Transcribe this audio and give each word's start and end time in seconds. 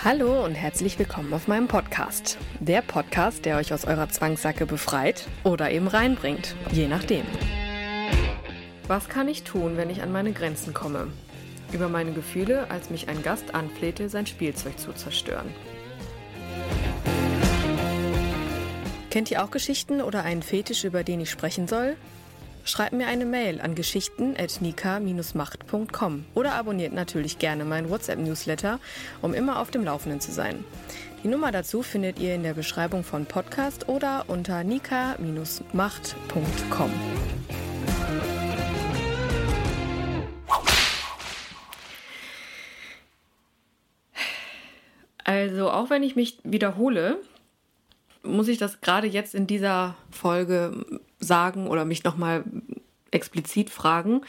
Hallo 0.00 0.44
und 0.44 0.54
herzlich 0.54 0.98
willkommen 0.98 1.32
auf 1.32 1.46
meinem 1.46 1.68
Podcast. 1.68 2.36
Der 2.58 2.82
Podcast, 2.82 3.44
der 3.44 3.56
euch 3.56 3.72
aus 3.72 3.84
eurer 3.84 4.08
Zwangssacke 4.08 4.66
befreit 4.66 5.28
oder 5.44 5.70
eben 5.70 5.86
reinbringt, 5.86 6.56
je 6.72 6.88
nachdem. 6.88 7.24
Was 8.88 9.08
kann 9.08 9.28
ich 9.28 9.44
tun, 9.44 9.76
wenn 9.76 9.90
ich 9.90 10.02
an 10.02 10.10
meine 10.10 10.32
Grenzen 10.32 10.74
komme? 10.74 11.06
Über 11.72 11.88
meine 11.88 12.12
Gefühle, 12.12 12.68
als 12.68 12.90
mich 12.90 13.08
ein 13.08 13.22
Gast 13.22 13.54
anflehte, 13.54 14.08
sein 14.08 14.26
Spielzeug 14.26 14.76
zu 14.78 14.92
zerstören. 14.92 15.54
Kennt 19.10 19.30
ihr 19.30 19.44
auch 19.44 19.52
Geschichten 19.52 20.00
oder 20.00 20.24
einen 20.24 20.42
Fetisch, 20.42 20.82
über 20.82 21.04
den 21.04 21.20
ich 21.20 21.30
sprechen 21.30 21.68
soll? 21.68 21.96
Schreibt 22.64 22.92
mir 22.92 23.08
eine 23.08 23.24
Mail 23.24 23.60
an 23.60 23.74
geschichten.nika-macht.com 23.74 26.24
oder 26.34 26.54
abonniert 26.54 26.92
natürlich 26.92 27.38
gerne 27.38 27.64
meinen 27.64 27.90
WhatsApp-Newsletter, 27.90 28.78
um 29.20 29.34
immer 29.34 29.58
auf 29.58 29.70
dem 29.70 29.84
Laufenden 29.84 30.20
zu 30.20 30.30
sein. 30.30 30.64
Die 31.24 31.28
Nummer 31.28 31.50
dazu 31.52 31.82
findet 31.82 32.18
ihr 32.18 32.34
in 32.34 32.42
der 32.42 32.54
Beschreibung 32.54 33.04
von 33.04 33.26
Podcast 33.26 33.88
oder 33.88 34.24
unter 34.28 34.64
nika-macht.com. 34.64 36.90
Also 45.24 45.70
auch 45.70 45.90
wenn 45.90 46.02
ich 46.02 46.16
mich 46.16 46.38
wiederhole, 46.44 47.18
muss 48.22 48.48
ich 48.48 48.58
das 48.58 48.80
gerade 48.80 49.06
jetzt 49.06 49.34
in 49.34 49.46
dieser 49.46 49.96
Folge 50.10 50.84
sagen 51.22 51.66
oder 51.66 51.84
mich 51.84 52.04
nochmal 52.04 52.44
explizit 53.10 53.70
fragen, 53.70 54.22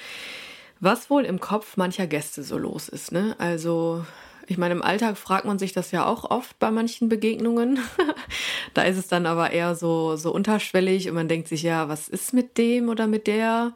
was 0.79 1.09
wohl 1.09 1.23
im 1.23 1.39
Kopf 1.39 1.77
mancher 1.77 2.07
Gäste 2.07 2.43
so 2.43 2.57
los 2.57 2.89
ist. 2.89 3.11
Ne? 3.11 3.35
Also 3.39 4.05
ich 4.47 4.57
meine, 4.57 4.73
im 4.73 4.81
Alltag 4.81 5.17
fragt 5.17 5.45
man 5.45 5.57
sich 5.57 5.71
das 5.71 5.91
ja 5.91 6.05
auch 6.05 6.29
oft 6.29 6.59
bei 6.59 6.69
manchen 6.69 7.07
Begegnungen. 7.07 7.79
da 8.73 8.83
ist 8.83 8.97
es 8.97 9.07
dann 9.07 9.25
aber 9.25 9.51
eher 9.51 9.75
so, 9.75 10.17
so 10.17 10.33
unterschwellig 10.33 11.07
und 11.07 11.15
man 11.15 11.29
denkt 11.29 11.47
sich, 11.47 11.63
ja, 11.63 11.87
was 11.87 12.09
ist 12.09 12.33
mit 12.33 12.57
dem 12.57 12.89
oder 12.89 13.07
mit 13.07 13.27
der? 13.27 13.73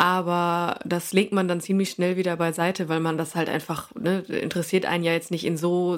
Aber 0.00 0.78
das 0.86 1.12
legt 1.12 1.30
man 1.30 1.46
dann 1.46 1.60
ziemlich 1.60 1.90
schnell 1.90 2.16
wieder 2.16 2.34
beiseite, 2.38 2.88
weil 2.88 3.00
man 3.00 3.18
das 3.18 3.34
halt 3.34 3.50
einfach, 3.50 3.94
ne, 3.94 4.20
interessiert 4.20 4.86
einen 4.86 5.04
ja 5.04 5.12
jetzt 5.12 5.30
nicht 5.30 5.44
in 5.44 5.58
so, 5.58 5.96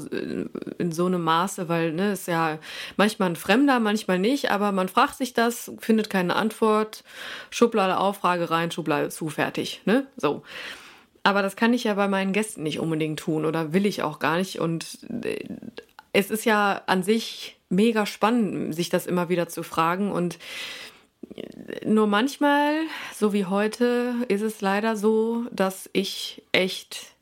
in 0.78 0.90
so 0.90 1.06
einem 1.06 1.22
Maße, 1.22 1.68
weil, 1.68 1.92
ne, 1.92 2.10
ist 2.10 2.26
ja 2.26 2.58
manchmal 2.96 3.30
ein 3.30 3.36
Fremder, 3.36 3.78
manchmal 3.78 4.18
nicht, 4.18 4.50
aber 4.50 4.72
man 4.72 4.88
fragt 4.88 5.18
sich 5.18 5.34
das, 5.34 5.70
findet 5.78 6.10
keine 6.10 6.34
Antwort, 6.34 7.04
Schublade 7.50 7.96
auf, 7.96 8.16
Frage 8.16 8.50
rein, 8.50 8.72
Schublade 8.72 9.08
zu, 9.10 9.28
fertig, 9.28 9.82
ne, 9.84 10.04
so. 10.16 10.42
Aber 11.22 11.42
das 11.42 11.54
kann 11.54 11.72
ich 11.72 11.84
ja 11.84 11.94
bei 11.94 12.08
meinen 12.08 12.32
Gästen 12.32 12.64
nicht 12.64 12.80
unbedingt 12.80 13.20
tun 13.20 13.44
oder 13.44 13.72
will 13.72 13.86
ich 13.86 14.02
auch 14.02 14.18
gar 14.18 14.36
nicht 14.36 14.58
und 14.58 14.98
äh, 15.22 15.44
es 16.12 16.32
ist 16.32 16.44
ja 16.44 16.82
an 16.86 17.04
sich 17.04 17.56
mega 17.68 18.04
spannend, 18.04 18.74
sich 18.74 18.88
das 18.88 19.06
immer 19.06 19.28
wieder 19.28 19.46
zu 19.46 19.62
fragen 19.62 20.10
und 20.10 20.40
nur 21.84 22.06
manchmal, 22.06 22.74
so 23.14 23.32
wie 23.32 23.46
heute, 23.46 24.14
ist 24.28 24.42
es 24.42 24.60
leider 24.60 24.96
so, 24.96 25.44
dass 25.50 25.88
ich 25.92 26.42
echt 26.52 27.12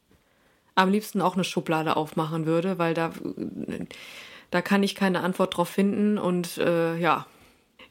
am 0.75 0.91
liebsten 0.91 1.21
auch 1.21 1.35
eine 1.35 1.45
Schublade 1.45 1.97
aufmachen 1.97 2.47
würde, 2.47 2.79
weil 2.79 2.95
da, 2.95 3.13
da 4.51 4.63
kann 4.63 4.83
ich 4.83 4.95
keine 4.95 5.21
Antwort 5.21 5.57
drauf 5.57 5.69
finden 5.69 6.19
und 6.19 6.59
äh, 6.59 6.97
ja. 6.97 7.27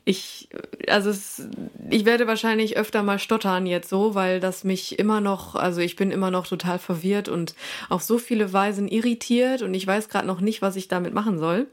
Ich, 0.05 0.49
also 0.87 1.11
es, 1.11 1.47
ich 1.91 2.03
werde 2.03 2.25
wahrscheinlich 2.25 2.77
öfter 2.77 3.03
mal 3.03 3.19
stottern 3.19 3.67
jetzt 3.67 3.89
so, 3.89 4.15
weil 4.15 4.39
das 4.39 4.63
mich 4.63 4.97
immer 4.97 5.21
noch, 5.21 5.53
also 5.53 5.81
ich 5.81 5.95
bin 5.95 6.09
immer 6.09 6.31
noch 6.31 6.47
total 6.47 6.79
verwirrt 6.79 7.29
und 7.29 7.53
auf 7.89 8.01
so 8.01 8.17
viele 8.17 8.51
Weisen 8.51 8.87
irritiert 8.87 9.61
und 9.61 9.73
ich 9.75 9.85
weiß 9.85 10.09
gerade 10.09 10.25
noch 10.25 10.41
nicht, 10.41 10.63
was 10.63 10.77
ich 10.77 10.87
damit 10.87 11.13
machen 11.13 11.37
soll. 11.37 11.67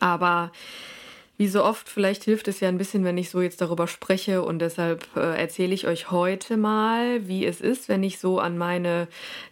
Aber 0.00 0.50
wie 1.38 1.48
so 1.48 1.64
oft, 1.64 1.88
vielleicht 1.88 2.24
hilft 2.24 2.46
es 2.48 2.60
ja 2.60 2.68
ein 2.68 2.78
bisschen, 2.78 3.04
wenn 3.04 3.18
ich 3.18 3.30
so 3.30 3.40
jetzt 3.40 3.60
darüber 3.60 3.88
spreche 3.88 4.42
und 4.42 4.58
deshalb 4.58 5.08
äh, 5.16 5.36
erzähle 5.38 5.74
ich 5.74 5.86
euch 5.86 6.10
heute 6.10 6.56
mal, 6.56 7.26
wie 7.26 7.46
es 7.46 7.60
ist, 7.60 7.88
wenn 7.88 8.02
ich 8.02 8.18
so 8.18 8.38
an 8.38 8.58
meine 8.58 9.08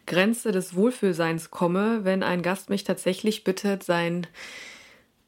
Grenze 0.06 0.52
des 0.52 0.74
Wohlfühlseins 0.74 1.50
komme, 1.50 2.04
wenn 2.04 2.22
ein 2.22 2.42
Gast 2.42 2.70
mich 2.70 2.84
tatsächlich 2.84 3.44
bittet, 3.44 3.82
sein 3.82 4.26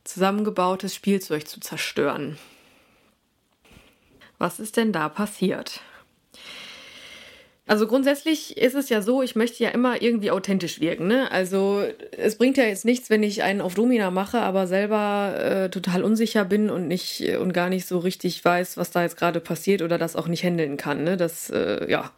zusammengebautes 0.04 0.94
Spielzeug 0.94 1.48
zu 1.48 1.60
zerstören. 1.60 2.38
Was 4.38 4.60
ist 4.60 4.76
denn 4.76 4.92
da 4.92 5.08
passiert? 5.08 5.80
Also 7.68 7.86
grundsätzlich 7.86 8.56
ist 8.56 8.74
es 8.74 8.88
ja 8.88 9.02
so, 9.02 9.22
ich 9.22 9.36
möchte 9.36 9.62
ja 9.62 9.70
immer 9.70 10.02
irgendwie 10.02 10.32
authentisch 10.32 10.80
wirken. 10.80 11.06
Ne? 11.06 11.30
Also 11.30 11.84
es 12.10 12.36
bringt 12.36 12.56
ja 12.56 12.64
jetzt 12.64 12.84
nichts, 12.84 13.08
wenn 13.08 13.22
ich 13.22 13.44
einen 13.44 13.60
auf 13.60 13.74
Domina 13.74 14.10
mache, 14.10 14.40
aber 14.40 14.66
selber 14.66 15.34
äh, 15.38 15.70
total 15.70 16.02
unsicher 16.02 16.44
bin 16.44 16.70
und 16.70 16.88
nicht 16.88 17.22
und 17.40 17.52
gar 17.52 17.68
nicht 17.68 17.86
so 17.86 18.00
richtig 18.00 18.44
weiß, 18.44 18.78
was 18.78 18.90
da 18.90 19.02
jetzt 19.02 19.16
gerade 19.16 19.38
passiert 19.38 19.80
oder 19.80 19.96
das 19.96 20.16
auch 20.16 20.26
nicht 20.26 20.42
handeln 20.42 20.76
kann. 20.76 21.04
Ne? 21.04 21.16
Das 21.16 21.50
äh, 21.50 21.88
ja, 21.88 22.10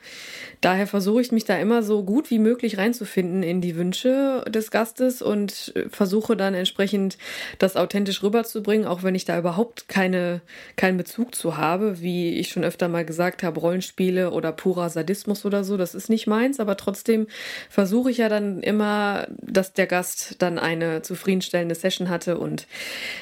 daher 0.63 0.87
versuche 0.87 1.21
ich 1.21 1.31
mich 1.31 1.45
da 1.45 1.59
immer 1.59 1.83
so 1.83 2.05
gut 2.05 2.31
wie 2.31 2.39
möglich 2.39 2.79
reinzufinden 2.79 3.43
in 3.43 3.61
die 3.61 3.77
Wünsche 3.77 4.47
des 4.49 4.71
Gastes 4.71 5.21
und 5.21 5.75
versuche 5.91 6.39
dann 6.39 6.55
entsprechend 6.55 7.19
das 7.59 7.77
authentisch 7.77 8.23
rüberzubringen, 8.23 8.87
auch 8.87 9.03
wenn 9.03 9.15
ich 9.15 9.27
da 9.27 9.39
überhaupt 9.39 9.89
keine 9.89 10.41
keinen 10.77 10.97
Bezug 10.97 11.35
zu 11.35 11.59
habe, 11.59 12.01
wie 12.01 12.39
ich 12.39 12.49
schon 12.49 12.65
öfter 12.65 12.89
mal 12.89 13.05
gesagt 13.05 13.43
habe, 13.43 13.61
Rollenspiele 13.61 14.31
oder 14.31 14.51
purer 14.51 14.89
Sadismus 14.89 15.34
Journalismus 15.35 15.45
oder 15.45 15.65
so, 15.65 15.77
das 15.77 15.95
ist 15.95 16.09
nicht 16.09 16.27
meins, 16.27 16.61
aber 16.61 16.77
trotzdem 16.77 17.27
versuche 17.69 18.11
ich 18.11 18.19
ja 18.19 18.29
dann 18.29 18.63
immer, 18.63 19.27
dass 19.41 19.73
der 19.73 19.87
Gast 19.87 20.37
dann 20.39 20.59
eine 20.59 21.03
zufriedenstellende 21.03 21.75
Session 21.75 22.09
hatte 22.09 22.39
und 22.39 22.67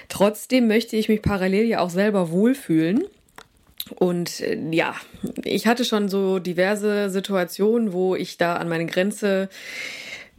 trotzdem 0.09 0.67
möchte 0.67 0.97
ich 0.97 1.09
mich 1.09 1.23
parallel 1.23 1.67
ja 1.67 1.81
auch 1.81 1.91
selber 1.91 2.31
wohlfühlen. 2.31 3.05
Und 3.97 4.41
äh, 4.41 4.57
ja, 4.71 4.95
ich 5.45 5.67
hatte 5.67 5.85
schon 5.85 6.09
so 6.09 6.39
diverse 6.39 7.11
Situationen, 7.11 7.93
wo 7.93 8.15
ich 8.15 8.39
da 8.39 8.55
an 8.57 8.69
meine 8.69 8.87
Grenze 8.87 9.49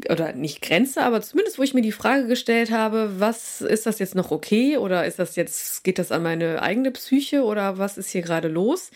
oder 0.10 0.34
nicht 0.34 0.62
Grenze, 0.62 1.04
aber 1.04 1.22
zumindest, 1.22 1.60
wo 1.60 1.64
ich 1.64 1.74
mir 1.74 1.82
die 1.82 1.92
Frage 1.92 2.28
gestellt 2.28 2.72
habe, 2.72 3.20
was 3.20 3.62
ist 3.62 3.86
das 3.86 4.00
jetzt 4.00 4.16
noch 4.16 4.32
okay 4.32 4.78
oder 4.78 5.06
ist 5.06 5.20
das 5.20 5.36
jetzt, 5.36 5.84
geht 5.84 6.00
das 6.00 6.12
an 6.12 6.24
meine 6.24 6.62
eigene 6.62 6.92
Psyche 6.92 7.44
oder 7.44 7.78
was 7.78 7.98
ist 7.98 8.10
hier 8.10 8.22
gerade 8.22 8.48
los? 8.48 8.92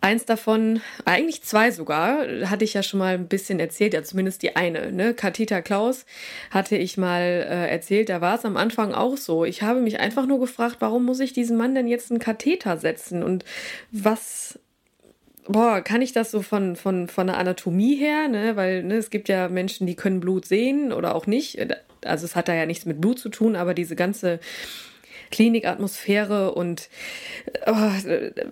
Eins 0.00 0.26
davon, 0.26 0.80
eigentlich 1.04 1.42
zwei 1.42 1.70
sogar, 1.70 2.26
hatte 2.44 2.64
ich 2.64 2.74
ja 2.74 2.82
schon 2.82 2.98
mal 2.98 3.14
ein 3.14 3.26
bisschen 3.26 3.58
erzählt, 3.58 3.94
ja 3.94 4.02
zumindest 4.04 4.42
die 4.42 4.54
eine, 4.54 4.92
ne? 4.92 5.12
Katita 5.14 5.60
Klaus 5.60 6.04
hatte 6.50 6.76
ich 6.76 6.96
mal 6.98 7.22
äh, 7.22 7.68
erzählt, 7.68 8.08
da 8.08 8.20
war 8.20 8.36
es 8.36 8.44
am 8.44 8.56
Anfang 8.56 8.94
auch 8.94 9.16
so. 9.16 9.44
Ich 9.44 9.62
habe 9.62 9.80
mich 9.80 9.98
einfach 9.98 10.26
nur 10.26 10.38
gefragt, 10.38 10.76
warum 10.80 11.04
muss 11.04 11.20
ich 11.20 11.32
diesem 11.32 11.56
Mann 11.56 11.74
denn 11.74 11.88
jetzt 11.88 12.10
einen 12.10 12.20
Katheter 12.20 12.76
setzen 12.76 13.24
und 13.24 13.44
was 13.90 14.60
boah, 15.48 15.80
kann 15.80 16.02
ich 16.02 16.12
das 16.12 16.30
so 16.30 16.42
von, 16.42 16.76
von, 16.76 17.08
von 17.08 17.26
der 17.26 17.38
Anatomie 17.38 17.96
her, 17.96 18.28
ne? 18.28 18.56
Weil 18.56 18.82
ne, 18.84 18.96
es 18.96 19.10
gibt 19.10 19.28
ja 19.28 19.48
Menschen, 19.48 19.86
die 19.86 19.96
können 19.96 20.20
Blut 20.20 20.44
sehen 20.44 20.92
oder 20.92 21.14
auch 21.14 21.26
nicht. 21.26 21.58
Also 22.04 22.26
es 22.26 22.36
hat 22.36 22.48
da 22.48 22.54
ja 22.54 22.66
nichts 22.66 22.86
mit 22.86 23.00
Blut 23.00 23.18
zu 23.18 23.28
tun, 23.28 23.56
aber 23.56 23.74
diese 23.74 23.96
ganze 23.96 24.38
Klinikatmosphäre 25.30 26.54
und 26.54 26.88
oh, 27.66 27.90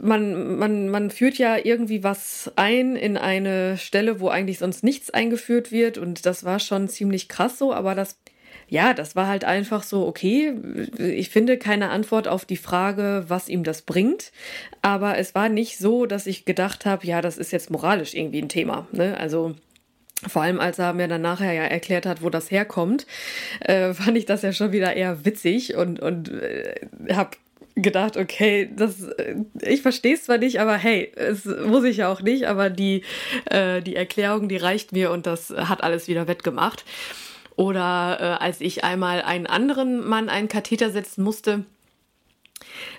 man, 0.00 0.56
man, 0.58 0.88
man 0.88 1.10
führt 1.10 1.38
ja 1.38 1.56
irgendwie 1.56 2.02
was 2.02 2.52
ein 2.56 2.96
in 2.96 3.16
eine 3.16 3.78
Stelle, 3.78 4.20
wo 4.20 4.28
eigentlich 4.28 4.58
sonst 4.58 4.84
nichts 4.84 5.10
eingeführt 5.10 5.72
wird 5.72 5.99
und 5.99 6.26
das 6.26 6.44
war 6.44 6.58
schon 6.58 6.88
ziemlich 6.88 7.28
krass 7.28 7.58
so, 7.58 7.72
aber 7.72 7.94
das 7.94 8.19
ja, 8.68 8.94
das 8.94 9.14
war 9.14 9.28
halt 9.28 9.44
einfach 9.44 9.82
so, 9.82 10.06
okay, 10.06 10.54
ich 10.98 11.30
finde 11.30 11.56
keine 11.56 11.90
Antwort 11.90 12.26
auf 12.26 12.44
die 12.44 12.56
Frage, 12.56 13.24
was 13.28 13.48
ihm 13.48 13.62
das 13.62 13.82
bringt. 13.82 14.32
Aber 14.82 15.18
es 15.18 15.34
war 15.34 15.48
nicht 15.48 15.78
so, 15.78 16.06
dass 16.06 16.26
ich 16.26 16.44
gedacht 16.44 16.84
habe, 16.84 17.06
ja, 17.06 17.20
das 17.20 17.38
ist 17.38 17.52
jetzt 17.52 17.70
moralisch 17.70 18.14
irgendwie 18.14 18.42
ein 18.42 18.48
Thema. 18.48 18.88
Ne? 18.90 19.16
Also 19.18 19.54
vor 20.26 20.42
allem, 20.42 20.58
als 20.58 20.78
er 20.78 20.94
mir 20.94 21.06
dann 21.06 21.22
nachher 21.22 21.52
ja 21.52 21.62
erklärt 21.62 22.06
hat, 22.06 22.22
wo 22.22 22.30
das 22.30 22.50
herkommt, 22.50 23.06
äh, 23.60 23.94
fand 23.94 24.16
ich 24.16 24.26
das 24.26 24.42
ja 24.42 24.52
schon 24.52 24.72
wieder 24.72 24.94
eher 24.94 25.24
witzig 25.24 25.76
und, 25.76 26.00
und 26.00 26.30
äh, 26.32 26.74
habe 27.12 27.36
gedacht, 27.76 28.16
okay, 28.16 28.70
das, 28.74 29.02
äh, 29.02 29.36
ich 29.60 29.82
verstehe 29.82 30.14
es 30.14 30.24
zwar 30.24 30.38
nicht, 30.38 30.58
aber 30.60 30.76
hey, 30.76 31.12
es 31.14 31.44
muss 31.44 31.84
ich 31.84 31.98
ja 31.98 32.10
auch 32.10 32.22
nicht, 32.22 32.48
aber 32.48 32.70
die, 32.70 33.02
äh, 33.44 33.82
die 33.82 33.94
Erklärung, 33.94 34.48
die 34.48 34.56
reicht 34.56 34.92
mir 34.92 35.12
und 35.12 35.26
das 35.26 35.50
hat 35.50 35.84
alles 35.84 36.08
wieder 36.08 36.26
wettgemacht. 36.26 36.84
Oder 37.56 38.19
äh, 38.20 38.44
als 38.44 38.61
ich 38.61 38.85
einmal 38.85 39.23
einen 39.23 39.47
anderen 39.47 40.06
Mann 40.06 40.29
einen 40.29 40.49
Katheter 40.49 40.91
setzen 40.91 41.25
musste, 41.25 41.64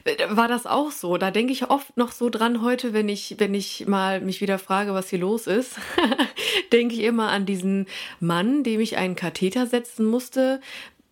äh, 0.03 0.15
war 0.29 0.47
das 0.47 0.65
auch 0.65 0.91
so. 0.91 1.17
Da 1.17 1.31
denke 1.31 1.53
ich 1.53 1.69
oft 1.69 1.95
noch 1.95 2.11
so 2.11 2.29
dran 2.29 2.61
heute, 2.61 2.93
wenn 2.93 3.07
ich, 3.07 3.35
wenn 3.37 3.53
ich 3.53 3.87
mal 3.87 4.19
mich 4.21 4.41
wieder 4.41 4.59
frage, 4.59 4.93
was 4.93 5.09
hier 5.09 5.19
los 5.19 5.47
ist, 5.47 5.75
denke 6.71 6.95
ich 6.95 7.01
immer 7.01 7.29
an 7.29 7.45
diesen 7.45 7.85
Mann, 8.19 8.63
dem 8.63 8.79
ich 8.79 8.97
einen 8.97 9.15
Katheter 9.15 9.67
setzen 9.67 10.05
musste, 10.05 10.59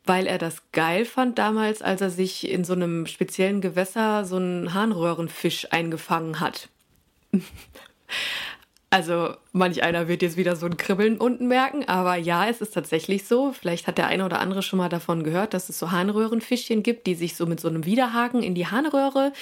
weil 0.05 0.27
er 0.27 0.37
das 0.37 0.71
geil 0.71 1.05
fand 1.05 1.37
damals, 1.37 1.81
als 1.81 2.01
er 2.01 2.09
sich 2.09 2.49
in 2.49 2.63
so 2.63 2.73
einem 2.73 3.05
speziellen 3.07 3.61
Gewässer 3.61 4.25
so 4.25 4.37
einen 4.37 4.73
Harnröhrenfisch 4.73 5.71
eingefangen 5.71 6.39
hat. 6.39 6.69
Also 8.95 9.35
manch 9.51 9.83
einer 9.83 10.07
wird 10.07 10.21
jetzt 10.21 10.37
wieder 10.37 10.55
so 10.55 10.67
ein 10.67 10.77
Kribbeln 10.77 11.17
unten 11.17 11.49
merken, 11.49 11.83
aber 11.85 12.15
ja, 12.15 12.47
es 12.47 12.61
ist 12.61 12.73
tatsächlich 12.73 13.27
so. 13.27 13.51
Vielleicht 13.51 13.87
hat 13.87 13.97
der 13.97 14.07
eine 14.07 14.23
oder 14.23 14.39
andere 14.39 14.61
schon 14.61 14.77
mal 14.77 14.87
davon 14.87 15.25
gehört, 15.25 15.53
dass 15.53 15.67
es 15.67 15.77
so 15.77 15.91
Harnröhrenfischchen 15.91 16.81
gibt, 16.81 17.05
die 17.05 17.15
sich 17.15 17.35
so 17.35 17.45
mit 17.45 17.59
so 17.59 17.67
einem 17.67 17.83
Widerhaken 17.83 18.41
in 18.41 18.55
die 18.55 18.67
Harnröhre 18.67 19.33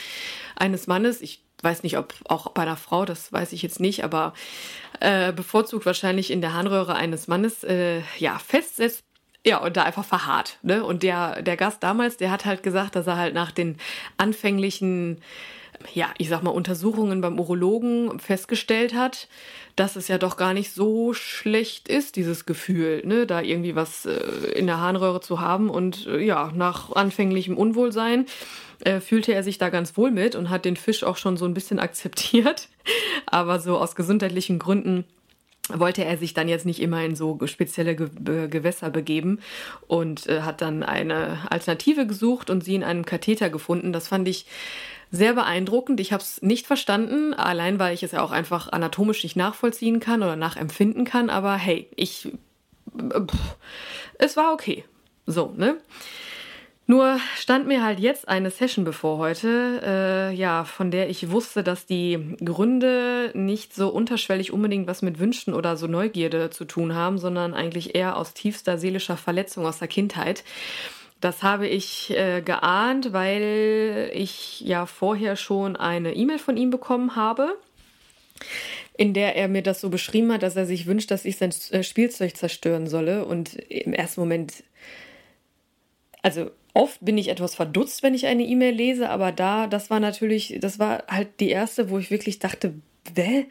eines 0.55 0.87
Mannes, 0.87 1.21
ich 1.21 1.43
weiß 1.61 1.83
nicht, 1.83 1.99
ob 1.99 2.15
auch 2.27 2.49
bei 2.49 2.63
einer 2.63 2.77
Frau, 2.77 3.05
das 3.05 3.31
weiß 3.31 3.53
ich 3.53 3.61
jetzt 3.61 3.79
nicht, 3.79 4.03
aber 4.03 4.33
äh, 4.99 5.31
bevorzugt 5.31 5.85
wahrscheinlich 5.85 6.31
in 6.31 6.41
der 6.41 6.55
Harnröhre 6.55 6.95
eines 6.95 7.27
Mannes, 7.27 7.63
äh, 7.63 8.01
ja, 8.17 8.39
festsetzt. 8.39 9.03
Ja, 9.45 9.59
und 9.59 9.77
da 9.77 9.83
einfach 9.83 10.05
verharrt. 10.05 10.57
Ne? 10.63 10.83
Und 10.83 11.03
der, 11.03 11.43
der 11.43 11.57
Gast 11.57 11.83
damals, 11.83 12.17
der 12.17 12.31
hat 12.31 12.45
halt 12.45 12.63
gesagt, 12.63 12.95
dass 12.95 13.05
er 13.05 13.17
halt 13.17 13.35
nach 13.35 13.51
den 13.51 13.77
anfänglichen 14.17 15.21
ja, 15.93 16.13
ich 16.17 16.29
sag 16.29 16.43
mal, 16.43 16.51
Untersuchungen 16.51 17.21
beim 17.21 17.39
Urologen 17.39 18.19
festgestellt 18.19 18.93
hat, 18.93 19.27
dass 19.75 19.95
es 19.95 20.07
ja 20.07 20.17
doch 20.17 20.37
gar 20.37 20.53
nicht 20.53 20.71
so 20.71 21.13
schlecht 21.13 21.87
ist, 21.87 22.15
dieses 22.15 22.45
Gefühl, 22.45 23.01
ne, 23.05 23.25
da 23.25 23.41
irgendwie 23.41 23.75
was 23.75 24.05
äh, 24.05 24.13
in 24.55 24.67
der 24.67 24.79
Harnröhre 24.79 25.21
zu 25.21 25.39
haben. 25.39 25.69
Und 25.69 26.07
äh, 26.07 26.19
ja, 26.19 26.51
nach 26.53 26.91
anfänglichem 26.91 27.57
Unwohlsein 27.57 28.25
äh, 28.81 28.99
fühlte 28.99 29.33
er 29.33 29.43
sich 29.43 29.57
da 29.57 29.69
ganz 29.69 29.97
wohl 29.97 30.11
mit 30.11 30.35
und 30.35 30.49
hat 30.49 30.65
den 30.65 30.75
Fisch 30.75 31.03
auch 31.03 31.17
schon 31.17 31.37
so 31.37 31.45
ein 31.45 31.53
bisschen 31.53 31.79
akzeptiert. 31.79 32.69
Aber 33.25 33.59
so 33.59 33.77
aus 33.77 33.95
gesundheitlichen 33.95 34.59
Gründen 34.59 35.05
wollte 35.69 36.03
er 36.03 36.17
sich 36.17 36.33
dann 36.33 36.49
jetzt 36.49 36.65
nicht 36.65 36.81
immer 36.81 37.03
in 37.03 37.15
so 37.15 37.39
spezielle 37.45 37.95
Ge 37.95 38.49
Gewässer 38.49 38.89
begeben 38.89 39.39
und 39.87 40.27
äh, 40.27 40.41
hat 40.41 40.61
dann 40.61 40.83
eine 40.83 41.39
Alternative 41.49 42.05
gesucht 42.05 42.49
und 42.49 42.63
sie 42.63 42.75
in 42.75 42.83
einem 42.83 43.05
Katheter 43.05 43.49
gefunden. 43.49 43.93
Das 43.93 44.09
fand 44.09 44.27
ich 44.27 44.45
sehr 45.13 45.33
beeindruckend. 45.33 45.99
Ich 45.99 46.11
habe 46.11 46.23
es 46.23 46.41
nicht 46.41 46.65
verstanden, 46.65 47.35
allein 47.35 47.77
weil 47.77 47.93
ich 47.93 48.01
es 48.01 48.13
ja 48.13 48.23
auch 48.23 48.31
einfach 48.31 48.71
anatomisch 48.71 49.23
nicht 49.23 49.35
nachvollziehen 49.35 49.99
kann 49.99 50.23
oder 50.23 50.35
nachempfinden 50.35 51.05
kann. 51.05 51.29
Aber 51.29 51.55
hey, 51.55 51.87
ich. 51.95 52.33
Pff, 52.97 53.55
es 54.17 54.35
war 54.35 54.53
okay. 54.53 54.83
So, 55.27 55.53
ne? 55.55 55.77
Nur 56.87 57.19
stand 57.37 57.67
mir 57.67 57.83
halt 57.83 57.99
jetzt 57.99 58.27
eine 58.27 58.49
Session 58.49 58.83
bevor 58.85 59.19
heute, 59.19 59.81
äh, 59.85 60.35
ja, 60.35 60.65
von 60.65 60.89
der 60.89 61.09
ich 61.09 61.29
wusste, 61.29 61.63
dass 61.63 61.85
die 61.85 62.35
Gründe 62.43 63.31
nicht 63.35 63.73
so 63.73 63.89
unterschwellig 63.89 64.51
unbedingt 64.51 64.87
was 64.87 65.03
mit 65.03 65.19
Wünschen 65.19 65.53
oder 65.53 65.77
so 65.77 65.85
Neugierde 65.85 66.49
zu 66.49 66.65
tun 66.65 66.95
haben, 66.95 67.19
sondern 67.19 67.53
eigentlich 67.53 67.95
eher 67.95 68.17
aus 68.17 68.33
tiefster 68.33 68.79
seelischer 68.79 69.15
Verletzung 69.15 69.65
aus 69.65 69.77
der 69.79 69.87
Kindheit. 69.87 70.43
Das 71.23 71.41
habe 71.41 71.69
ich 71.69 72.09
äh, 72.09 72.41
geahnt, 72.41 73.13
weil 73.13 74.11
ich 74.13 74.59
ja 74.59 74.85
vorher 74.85 75.37
schon 75.37 75.77
eine 75.77 76.13
E-Mail 76.13 76.37
von 76.37 76.57
ihm 76.57 76.69
bekommen 76.69 77.15
habe, 77.15 77.57
in 78.97 79.13
der 79.13 79.37
er 79.37 79.47
mir 79.47 79.61
das 79.61 79.79
so 79.79 79.89
beschrieben 79.89 80.33
hat, 80.33 80.43
dass 80.43 80.57
er 80.57 80.65
sich 80.65 80.85
wünscht, 80.85 81.11
dass 81.11 81.23
ich 81.23 81.37
sein 81.37 81.53
äh, 81.71 81.81
Spielzeug 81.81 82.35
zerstören 82.35 82.87
solle. 82.87 83.23
Und 83.23 83.53
im 83.53 83.93
ersten 83.93 84.19
Moment, 84.19 84.65
also 86.21 86.51
oft 86.73 86.97
bin 86.99 87.17
ich 87.17 87.29
etwas 87.29 87.55
verdutzt, 87.55 88.03
wenn 88.03 88.15
ich 88.15 88.25
eine 88.25 88.43
E-Mail 88.43 88.75
lese, 88.75 89.09
aber 89.09 89.31
da, 89.31 89.67
das 89.67 89.89
war 89.89 90.01
natürlich, 90.01 90.57
das 90.59 90.77
war 90.77 91.05
halt 91.07 91.39
die 91.39 91.51
erste, 91.51 91.89
wo 91.89 91.99
ich 91.99 92.11
wirklich 92.11 92.39
dachte, 92.39 92.73
Bäh, 93.13 93.45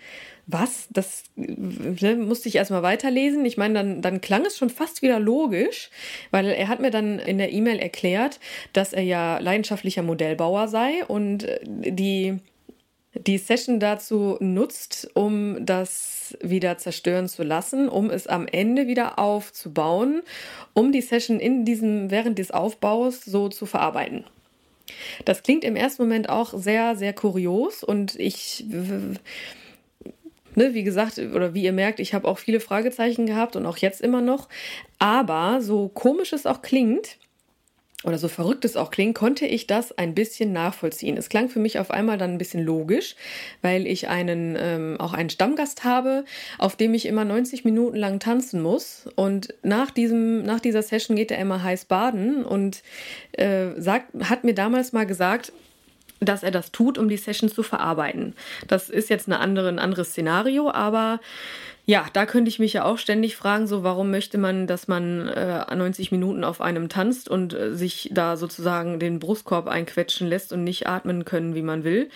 was? 0.47 0.89
Das 0.91 1.25
ne, 1.37 2.17
musste 2.17 2.49
ich 2.49 2.57
erstmal 2.57 2.83
weiterlesen. 2.83 3.45
Ich 3.45 3.57
meine, 3.57 3.75
dann, 3.75 4.03
dann 4.03 4.21
klang 4.21 4.45
es 4.45 4.59
schon 4.59 4.71
fast 4.71 5.03
wieder 5.03 5.21
logisch, 5.21 5.91
weil 6.31 6.47
er 6.47 6.69
hat 6.69 6.81
mir 6.81 6.91
dann 6.91 7.19
in 7.19 7.39
der 7.39 7.53
E-Mail 7.53 7.79
erklärt, 7.79 8.41
dass 8.73 8.93
er 8.93 9.03
ja 9.03 9.39
leidenschaftlicher 9.39 10.03
Modellbauer 10.03 10.69
sei 10.69 11.05
und 11.07 11.47
die, 11.65 12.39
die 13.15 13.39
Session 13.39 13.79
dazu 13.79 14.37
nutzt, 14.41 15.11
um 15.15 15.65
das 15.65 16.37
wieder 16.41 16.79
zerstören 16.79 17.29
zu 17.29 17.43
lassen, 17.43 17.89
um 17.89 18.11
es 18.11 18.27
am 18.27 18.47
Ende 18.47 18.87
wieder 18.87 19.19
aufzubauen, 19.19 20.23
um 20.73 20.93
die 20.93 21.03
Session 21.03 21.39
in 21.39 21.65
diesem, 21.65 22.11
während 22.11 22.39
des 22.39 22.51
Aufbaus 22.51 23.25
so 23.25 23.49
zu 23.49 23.67
verarbeiten. 23.67 24.25
Das 25.25 25.43
klingt 25.43 25.65
im 25.65 25.77
ersten 25.77 26.03
Moment 26.03 26.29
auch 26.29 26.55
sehr, 26.55 26.97
sehr 26.97 27.13
kurios 27.13 27.83
und 27.83 28.19
ich 28.19 28.65
ne, 30.55 30.75
wie 30.75 30.83
gesagt, 30.83 31.19
oder 31.19 31.55
wie 31.55 31.63
ihr 31.63 31.73
merkt, 31.73 32.01
ich 32.01 32.15
habe 32.15 32.29
auch 32.29 32.39
viele 32.39 32.61
Fragezeichen 32.61 33.27
gehabt 33.27 33.57
und 33.57 33.67
auch 33.67 33.77
jetzt 33.79 34.01
immer 34.01 34.21
noch. 34.21 34.49
Aber 34.99 35.61
so 35.61 35.89
komisch 35.89 36.33
es 36.33 36.47
auch 36.47 36.63
klingt, 36.63 37.19
oder 38.05 38.19
so 38.19 38.29
verrückt 38.29 38.65
es 38.65 38.77
auch 38.77 38.91
klingt, 38.91 39.15
konnte 39.15 39.47
ich 39.47 39.67
das 39.67 39.97
ein 39.97 40.15
bisschen 40.15 40.53
nachvollziehen. 40.53 41.17
Es 41.17 41.29
klang 41.29 41.49
für 41.49 41.59
mich 41.59 41.79
auf 41.79 41.91
einmal 41.91 42.19
dann 42.19 42.33
ein 42.33 42.39
bisschen 42.39 42.65
logisch, 42.65 43.15
weil 43.63 43.87
ich 43.87 44.09
einen 44.09 44.57
ähm, 44.59 44.97
auch 44.99 45.13
einen 45.13 45.31
Stammgast 45.31 45.85
habe, 45.85 46.25
auf 46.59 46.77
dem 46.77 46.95
ich 46.95 47.07
immer 47.07 47.25
90 47.25 47.65
Minuten 47.65 47.97
lang 47.97 48.19
tanzen 48.19 48.61
muss. 48.61 49.09
Und 49.15 49.55
nach 49.63 49.91
diesem 49.91 50.43
nach 50.43 50.61
dieser 50.61 50.83
Session 50.83 51.17
geht 51.17 51.31
er 51.31 51.39
immer 51.39 51.63
heiß 51.63 51.85
baden 51.85 52.45
und 52.45 52.83
äh, 53.33 53.69
sagt, 53.81 54.09
hat 54.29 54.45
mir 54.45 54.55
damals 54.55 54.93
mal 54.93 55.07
gesagt, 55.07 55.53
dass 56.25 56.43
er 56.43 56.51
das 56.51 56.73
tut, 56.73 56.99
um 56.99 57.09
die 57.09 57.17
Session 57.17 57.51
zu 57.51 57.63
verarbeiten. 57.63 58.35
Das 58.69 58.89
ist 58.89 59.11
jetzt 59.11 59.27
eine 59.27 59.41
andere, 59.41 59.69
ein 59.69 59.79
anderes 59.79 60.11
Szenario, 60.11 60.71
aber 60.71 61.21
ja, 61.85 62.07
da 62.13 62.27
könnte 62.27 62.49
ich 62.49 62.61
mich 62.61 62.75
ja 62.75 62.85
auch 62.85 62.97
ständig 62.97 63.35
fragen, 63.35 63.67
so 63.67 63.83
warum 63.83 64.13
möchte 64.13 64.39
man, 64.39 64.69
dass 64.69 64.87
man 64.87 65.27
äh, 65.27 65.75
90 65.75 66.13
Minuten 66.13 66.45
auf 66.45 66.61
einem 66.61 66.89
tanzt 66.89 67.29
und 67.29 67.55
äh, 67.55 67.75
sich 67.75 68.09
da 68.13 68.37
sozusagen 68.37 69.01
den 69.01 69.19
Brustkorb 69.19 69.67
einquetschen 69.67 70.29
lässt 70.29 70.53
und 70.53 70.63
nicht 70.63 70.87
atmen 70.87 71.25
können, 71.25 71.57
wie 71.57 71.63
man 71.63 71.83
will. 71.83 72.09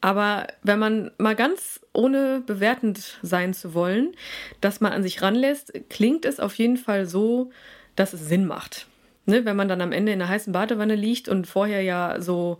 Aber 0.00 0.48
wenn 0.64 0.80
man 0.80 1.12
mal 1.18 1.36
ganz 1.36 1.80
ohne 1.92 2.42
bewertend 2.44 3.18
sein 3.22 3.54
zu 3.54 3.74
wollen, 3.74 4.12
dass 4.60 4.80
man 4.80 4.92
an 4.92 5.04
sich 5.04 5.22
ranlässt, 5.22 5.72
klingt 5.88 6.24
es 6.24 6.40
auf 6.40 6.56
jeden 6.56 6.76
Fall 6.76 7.06
so, 7.06 7.50
dass 7.94 8.14
es 8.14 8.28
Sinn 8.28 8.46
macht. 8.46 8.86
Ne, 9.24 9.44
wenn 9.44 9.54
man 9.54 9.68
dann 9.68 9.80
am 9.80 9.92
Ende 9.92 10.10
in 10.10 10.18
der 10.18 10.28
heißen 10.28 10.52
Badewanne 10.52 10.96
liegt 10.96 11.28
und 11.28 11.46
vorher 11.46 11.80
ja 11.82 12.20
so 12.20 12.58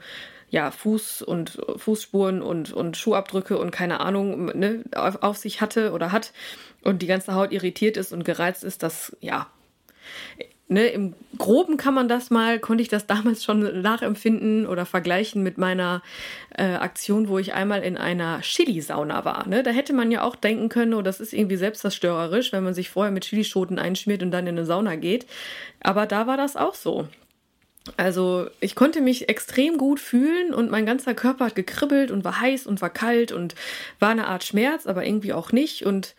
ja, 0.53 0.71
Fuß 0.71 1.23
und 1.23 1.59
Fußspuren 1.77 2.43
und, 2.43 2.73
und 2.75 2.99
Schuhabdrücke 2.99 3.59
und 3.59 3.71
keine 3.71 4.01
Ahnung 4.01 4.57
ne, 4.57 4.85
auf, 4.95 5.23
auf 5.23 5.39
sich 5.39 5.63
hatte 5.63 5.93
oder 5.93 6.13
hat 6.13 6.33
und 6.83 7.01
die 7.01 7.07
ganze 7.07 7.35
Haut 7.35 7.53
irritiert 7.53 7.97
ist 7.97 8.13
und 8.13 8.23
gereizt 8.23 8.63
ist, 8.63 8.83
das, 8.83 9.17
ja, 9.21 9.47
Ne, 10.69 10.87
Im 10.87 11.15
Groben 11.37 11.77
kann 11.77 11.93
man 11.93 12.09
das 12.09 12.31
mal, 12.31 12.59
konnte 12.59 12.83
ich 12.83 12.89
das 12.89 13.07
damals 13.07 13.45
schon 13.45 13.83
nachempfinden 13.83 14.67
oder 14.67 14.87
vergleichen 14.87 15.43
mit 15.43 15.59
meiner 15.59 16.01
äh, 16.57 16.63
Aktion, 16.63 17.29
wo 17.29 17.39
ich 17.39 17.53
einmal 17.53 17.83
in 17.83 17.99
einer 17.99 18.41
Chili-Sauna 18.41 19.27
war. 19.27 19.47
Ne? 19.47 19.63
Da 19.63 19.71
hätte 19.71 19.93
man 19.93 20.11
ja 20.11 20.23
auch 20.23 20.35
denken 20.35 20.71
können, 20.71 20.95
oh, 20.95 21.03
das 21.03 21.21
ist 21.21 21.35
irgendwie 21.35 21.57
selbstzerstörerisch, 21.57 22.53
wenn 22.53 22.65
man 22.65 22.73
sich 22.73 22.89
vorher 22.89 23.13
mit 23.13 23.25
Chilischoten 23.25 23.79
einschmiert 23.79 24.23
und 24.23 24.31
dann 24.31 24.47
in 24.47 24.57
eine 24.57 24.65
Sauna 24.65 24.97
geht. 24.97 25.27
Aber 25.83 26.07
da 26.07 26.27
war 26.27 26.39
das 26.39 26.57
auch 26.57 26.75
so. 26.75 27.07
Also 27.97 28.49
ich 28.61 28.77
konnte 28.77 29.01
mich 29.01 29.29
extrem 29.29 29.77
gut 29.77 29.99
fühlen 29.99 30.55
und 30.55 30.71
mein 30.71 30.87
ganzer 30.87 31.15
Körper 31.15 31.47
hat 31.47 31.57
gekribbelt 31.57 32.13
und 32.13 32.23
war 32.23 32.41
heiß 32.41 32.67
und 32.67 32.81
war 32.81 32.91
kalt 32.91 33.33
und 33.33 33.57
war 33.99 34.11
eine 34.11 34.29
Art 34.29 34.45
Schmerz, 34.45 34.87
aber 34.87 35.05
irgendwie 35.05 35.33
auch 35.33 35.51
nicht. 35.51 35.85
Und 35.85 36.15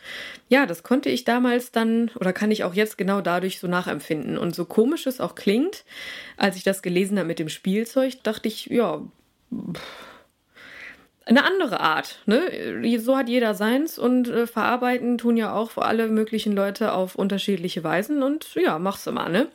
ja, 0.49 0.65
das 0.65 0.83
konnte 0.83 1.09
ich 1.09 1.23
damals 1.23 1.71
dann 1.71 2.11
oder 2.15 2.33
kann 2.33 2.51
ich 2.51 2.65
auch 2.65 2.73
jetzt 2.73 2.97
genau 2.97 3.21
dadurch 3.21 3.59
so 3.59 3.67
nachempfinden. 3.67 4.37
Und 4.37 4.53
so 4.53 4.65
komisch 4.65 5.07
es 5.07 5.21
auch 5.21 5.35
klingt, 5.35 5.85
als 6.35 6.57
ich 6.57 6.63
das 6.63 6.81
gelesen 6.81 7.17
habe 7.17 7.27
mit 7.27 7.39
dem 7.39 7.49
Spielzeug, 7.49 8.21
dachte 8.23 8.49
ich, 8.49 8.65
ja, 8.65 9.01
eine 11.25 11.45
andere 11.45 11.79
Art. 11.79 12.19
Ne? 12.25 12.99
So 12.99 13.15
hat 13.15 13.29
jeder 13.29 13.55
seins 13.55 13.97
und 13.97 14.27
äh, 14.27 14.47
verarbeiten 14.47 15.17
tun 15.17 15.37
ja 15.37 15.53
auch 15.53 15.77
alle 15.77 16.09
möglichen 16.09 16.53
Leute 16.53 16.91
auf 16.91 17.15
unterschiedliche 17.15 17.85
Weisen 17.85 18.21
und 18.21 18.53
ja, 18.55 18.79
mach's 18.79 19.07
immer, 19.07 19.29
ne? 19.29 19.47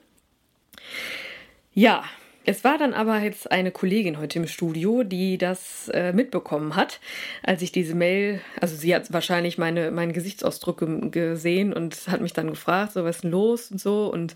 Ja, 1.78 2.02
es 2.44 2.64
war 2.64 2.76
dann 2.76 2.92
aber 2.92 3.20
jetzt 3.20 3.52
eine 3.52 3.70
Kollegin 3.70 4.18
heute 4.18 4.40
im 4.40 4.48
Studio, 4.48 5.04
die 5.04 5.38
das 5.38 5.88
äh, 5.90 6.12
mitbekommen 6.12 6.74
hat, 6.74 6.98
als 7.44 7.62
ich 7.62 7.70
diese 7.70 7.94
Mail, 7.94 8.40
also 8.60 8.74
sie 8.74 8.92
hat 8.92 9.12
wahrscheinlich 9.12 9.58
meine, 9.58 9.92
meinen 9.92 10.12
Gesichtsausdruck 10.12 11.12
gesehen 11.12 11.72
und 11.72 11.96
hat 12.08 12.20
mich 12.20 12.32
dann 12.32 12.50
gefragt, 12.50 12.94
so 12.94 13.04
was 13.04 13.18
ist 13.18 13.22
denn 13.22 13.30
los 13.30 13.70
und 13.70 13.80
so 13.80 14.12
und 14.12 14.34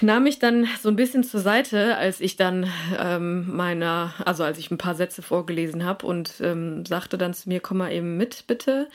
nahm 0.00 0.22
mich 0.22 0.38
dann 0.38 0.66
so 0.80 0.88
ein 0.88 0.96
bisschen 0.96 1.22
zur 1.22 1.40
Seite, 1.40 1.98
als 1.98 2.22
ich 2.22 2.36
dann 2.36 2.72
ähm, 2.98 3.54
meiner, 3.54 4.14
also 4.24 4.44
als 4.44 4.56
ich 4.56 4.70
ein 4.70 4.78
paar 4.78 4.94
Sätze 4.94 5.20
vorgelesen 5.20 5.84
habe 5.84 6.06
und 6.06 6.40
ähm, 6.40 6.86
sagte 6.86 7.18
dann 7.18 7.34
zu 7.34 7.50
mir, 7.50 7.60
komm 7.60 7.76
mal 7.76 7.92
eben 7.92 8.16
mit, 8.16 8.46
bitte. 8.46 8.88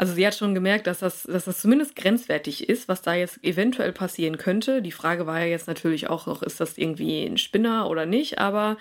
Also 0.00 0.14
sie 0.14 0.26
hat 0.26 0.34
schon 0.34 0.54
gemerkt, 0.54 0.86
dass 0.86 1.00
das, 1.00 1.24
dass 1.24 1.44
das 1.44 1.60
zumindest 1.60 1.94
grenzwertig 1.94 2.70
ist, 2.70 2.88
was 2.88 3.02
da 3.02 3.12
jetzt 3.12 3.44
eventuell 3.44 3.92
passieren 3.92 4.38
könnte. 4.38 4.80
Die 4.80 4.92
Frage 4.92 5.26
war 5.26 5.40
ja 5.40 5.44
jetzt 5.44 5.68
natürlich 5.68 6.08
auch 6.08 6.24
noch, 6.24 6.42
ist 6.42 6.58
das 6.58 6.78
irgendwie 6.78 7.26
ein 7.26 7.36
Spinner 7.36 7.86
oder 7.86 8.06
nicht, 8.06 8.38
aber 8.38 8.78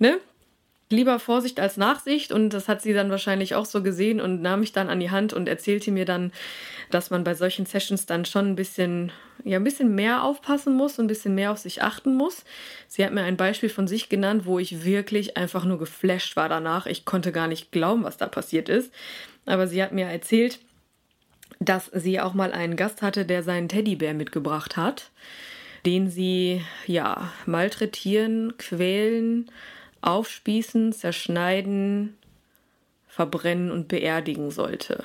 ne, 0.00 0.18
lieber 0.88 1.20
Vorsicht 1.20 1.60
als 1.60 1.76
Nachsicht 1.76 2.32
und 2.32 2.50
das 2.50 2.66
hat 2.66 2.82
sie 2.82 2.92
dann 2.92 3.10
wahrscheinlich 3.10 3.54
auch 3.54 3.64
so 3.64 3.80
gesehen 3.80 4.20
und 4.20 4.42
nahm 4.42 4.58
mich 4.58 4.72
dann 4.72 4.90
an 4.90 4.98
die 4.98 5.12
Hand 5.12 5.32
und 5.32 5.48
erzählte 5.48 5.92
mir 5.92 6.04
dann, 6.04 6.32
dass 6.90 7.10
man 7.10 7.22
bei 7.22 7.34
solchen 7.34 7.64
Sessions 7.64 8.06
dann 8.06 8.24
schon 8.24 8.46
ein 8.48 8.56
bisschen, 8.56 9.12
ja, 9.44 9.56
ein 9.56 9.62
bisschen 9.62 9.94
mehr 9.94 10.24
aufpassen 10.24 10.74
muss 10.74 10.98
und 10.98 11.04
ein 11.04 11.06
bisschen 11.06 11.36
mehr 11.36 11.52
auf 11.52 11.58
sich 11.58 11.80
achten 11.82 12.16
muss. 12.16 12.44
Sie 12.88 13.04
hat 13.04 13.12
mir 13.12 13.22
ein 13.22 13.36
Beispiel 13.36 13.68
von 13.68 13.86
sich 13.86 14.08
genannt, 14.08 14.46
wo 14.46 14.58
ich 14.58 14.84
wirklich 14.84 15.36
einfach 15.36 15.64
nur 15.64 15.78
geflasht 15.78 16.34
war 16.34 16.48
danach. 16.48 16.86
Ich 16.86 17.04
konnte 17.04 17.30
gar 17.30 17.46
nicht 17.46 17.70
glauben, 17.70 18.02
was 18.02 18.16
da 18.16 18.26
passiert 18.26 18.68
ist. 18.68 18.92
Aber 19.46 19.66
sie 19.66 19.82
hat 19.82 19.92
mir 19.92 20.06
erzählt, 20.06 20.60
dass 21.58 21.90
sie 21.92 22.20
auch 22.20 22.34
mal 22.34 22.52
einen 22.52 22.76
Gast 22.76 23.02
hatte, 23.02 23.24
der 23.24 23.42
seinen 23.42 23.68
Teddybär 23.68 24.14
mitgebracht 24.14 24.76
hat, 24.76 25.10
den 25.86 26.10
sie, 26.10 26.62
ja, 26.86 27.32
malträtieren, 27.46 28.56
quälen, 28.58 29.50
aufspießen, 30.00 30.92
zerschneiden, 30.92 32.16
verbrennen 33.06 33.70
und 33.70 33.88
beerdigen 33.88 34.50
sollte. 34.50 35.04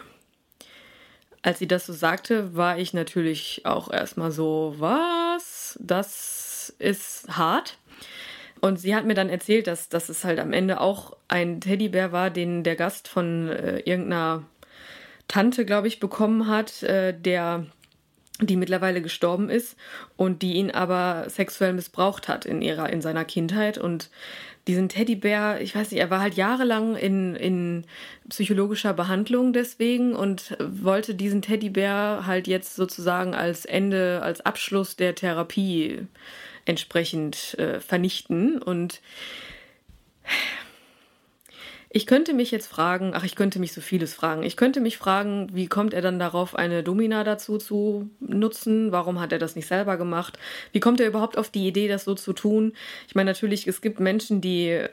Als 1.42 1.60
sie 1.60 1.68
das 1.68 1.86
so 1.86 1.94
sagte, 1.94 2.56
war 2.56 2.80
ich 2.80 2.94
natürlich 2.94 3.62
auch 3.66 3.92
erstmal 3.92 4.32
so, 4.32 4.76
was? 4.78 5.78
Das 5.82 6.74
ist 6.80 7.28
hart. 7.38 7.78
Und 8.66 8.80
sie 8.80 8.96
hat 8.96 9.06
mir 9.06 9.14
dann 9.14 9.30
erzählt, 9.30 9.68
dass, 9.68 9.90
dass 9.90 10.10
es 10.10 10.24
halt 10.24 10.40
am 10.40 10.52
Ende 10.52 10.82
auch 10.82 11.16
ein 11.28 11.62
Teddybär 11.62 12.12
war, 12.12 12.32
den 12.32 12.64
der 12.64 12.76
Gast 12.76 13.08
von 13.08 13.48
äh, 13.48 13.78
irgendeiner 13.82 14.42
Tante, 15.28 15.66
glaube 15.66 15.88
ich, 15.88 16.00
bekommen 16.00 16.48
hat, 16.48 16.82
äh, 16.82 17.14
der 17.14 17.68
die 18.42 18.56
mittlerweile 18.56 19.04
gestorben 19.04 19.52
ist 19.52 19.78
und 20.18 20.42
die 20.42 20.54
ihn 20.54 20.72
aber 20.72 21.30
sexuell 21.30 21.74
missbraucht 21.74 22.28
hat 22.28 22.48
in 22.48 22.64
ihrer 22.64 22.92
in 22.92 23.04
seiner 23.04 23.24
Kindheit. 23.24 23.78
Und 23.78 24.10
diesen 24.66 24.90
Teddybär, 24.90 25.62
ich 25.62 25.76
weiß 25.76 25.92
nicht, 25.92 26.02
er 26.02 26.10
war 26.10 26.22
halt 26.22 26.34
jahrelang 26.34 26.96
in, 26.96 27.36
in 27.36 27.86
psychologischer 28.30 28.96
Behandlung 28.96 29.54
deswegen 29.54 30.16
und 30.16 30.58
wollte 30.60 31.14
diesen 31.14 31.44
Teddybär 31.44 32.24
halt 32.26 32.48
jetzt 32.48 32.76
sozusagen 32.76 33.36
als 33.36 33.66
Ende, 33.66 34.24
als 34.24 34.42
Abschluss 34.42 34.96
der 34.96 35.14
Therapie 35.14 36.08
entsprechend 36.66 37.58
äh, 37.60 37.80
vernichten. 37.80 38.62
Und 38.62 39.02
ich 41.90 42.08
könnte 42.08 42.34
mich 42.34 42.52
jetzt 42.52 42.68
fragen, 42.68 43.14
ach, 43.16 43.24
ich 43.24 43.36
könnte 43.36 43.60
mich 43.60 43.72
so 43.72 43.80
vieles 43.80 44.14
fragen. 44.14 44.44
Ich 44.44 44.58
könnte 44.58 44.82
mich 44.82 44.98
fragen, 44.98 45.50
wie 45.54 45.68
kommt 45.68 45.94
er 45.94 46.02
dann 46.02 46.20
darauf, 46.20 46.54
eine 46.54 46.84
Domina 46.84 47.24
dazu 47.24 47.58
zu 47.58 48.10
nutzen? 48.20 48.92
Warum 48.92 49.22
hat 49.22 49.32
er 49.32 49.40
das 49.40 49.56
nicht 49.56 49.68
selber 49.68 49.96
gemacht? 49.96 50.38
Wie 50.74 50.82
kommt 50.82 51.00
er 51.00 51.08
überhaupt 51.08 51.38
auf 51.38 51.50
die 51.50 51.68
Idee, 51.68 51.88
das 51.88 52.04
so 52.04 52.14
zu 52.14 52.34
tun? 52.34 52.74
Ich 53.08 53.16
meine, 53.16 53.30
natürlich, 53.30 53.66
es 53.66 53.80
gibt 53.80 54.02
Menschen, 54.02 54.42
die 54.42 54.86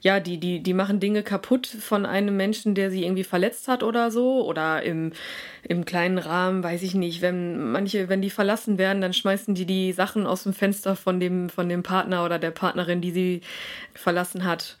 ja, 0.00 0.20
die, 0.20 0.38
die, 0.38 0.62
die 0.62 0.74
machen 0.74 1.00
Dinge 1.00 1.22
kaputt 1.22 1.66
von 1.66 2.06
einem 2.06 2.36
Menschen, 2.36 2.74
der 2.74 2.90
sie 2.90 3.04
irgendwie 3.04 3.24
verletzt 3.24 3.68
hat 3.68 3.82
oder 3.82 4.10
so. 4.10 4.46
Oder 4.46 4.82
im, 4.82 5.12
im 5.62 5.84
kleinen 5.84 6.18
Rahmen, 6.18 6.62
weiß 6.62 6.82
ich 6.82 6.94
nicht, 6.94 7.20
wenn 7.22 7.72
manche, 7.72 8.08
wenn 8.08 8.22
die 8.22 8.30
verlassen 8.30 8.78
werden, 8.78 9.02
dann 9.02 9.12
schmeißen 9.12 9.54
die 9.54 9.66
die 9.66 9.92
Sachen 9.92 10.26
aus 10.26 10.44
dem 10.44 10.54
Fenster 10.54 10.96
von 10.96 11.20
dem, 11.20 11.48
von 11.48 11.68
dem 11.68 11.82
Partner 11.82 12.24
oder 12.24 12.38
der 12.38 12.52
Partnerin, 12.52 13.00
die 13.00 13.12
sie 13.12 13.40
verlassen 13.94 14.44
hat. 14.44 14.80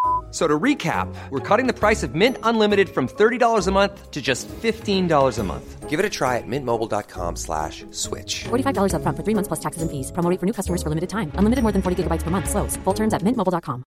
So 0.31 0.47
to 0.47 0.57
recap, 0.57 1.13
we're 1.29 1.39
cutting 1.39 1.67
the 1.67 1.73
price 1.73 2.03
of 2.03 2.15
Mint 2.15 2.37
Unlimited 2.43 2.89
from 2.89 3.07
$30 3.07 3.67
a 3.67 3.71
month 3.71 4.11
to 4.11 4.21
just 4.21 4.47
$15 4.47 5.39
a 5.39 5.43
month. 5.43 5.89
Give 5.89 5.99
it 5.99 6.05
a 6.05 6.09
try 6.09 6.37
at 6.37 6.47
mintmobile.com 6.47 7.35
slash 7.35 7.83
switch. 7.91 8.45
$45 8.45 8.93
up 8.93 9.01
front 9.03 9.17
for 9.17 9.23
three 9.23 9.35
months 9.35 9.49
plus 9.49 9.59
taxes 9.59 9.81
and 9.81 9.91
fees. 9.91 10.09
Promo 10.13 10.39
for 10.39 10.45
new 10.45 10.53
customers 10.53 10.81
for 10.81 10.87
limited 10.87 11.09
time. 11.09 11.33
Unlimited 11.35 11.63
more 11.63 11.73
than 11.73 11.81
40 11.81 12.03
gigabytes 12.03 12.23
per 12.23 12.31
month. 12.31 12.49
Slows. 12.49 12.77
Full 12.85 12.93
terms 12.93 13.13
at 13.13 13.23
mintmobile.com. 13.23 13.83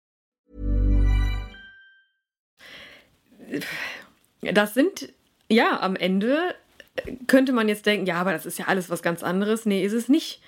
Das 4.43 4.75
sind, 4.75 5.13
ja, 5.49 5.81
am 5.81 5.97
Ende 5.97 6.55
könnte 7.27 7.53
man 7.53 7.69
jetzt 7.69 7.87
denken, 7.87 8.07
ja, 8.07 8.17
aber 8.21 8.33
das 8.33 8.47
ist 8.47 8.59
ja 8.59 8.67
alles 8.67 8.91
was 8.91 9.03
ganz 9.03 9.23
anderes. 9.23 9.67
Nee, 9.67 9.85
ist 9.85 9.93
es 9.93 10.09
nicht. 10.09 10.41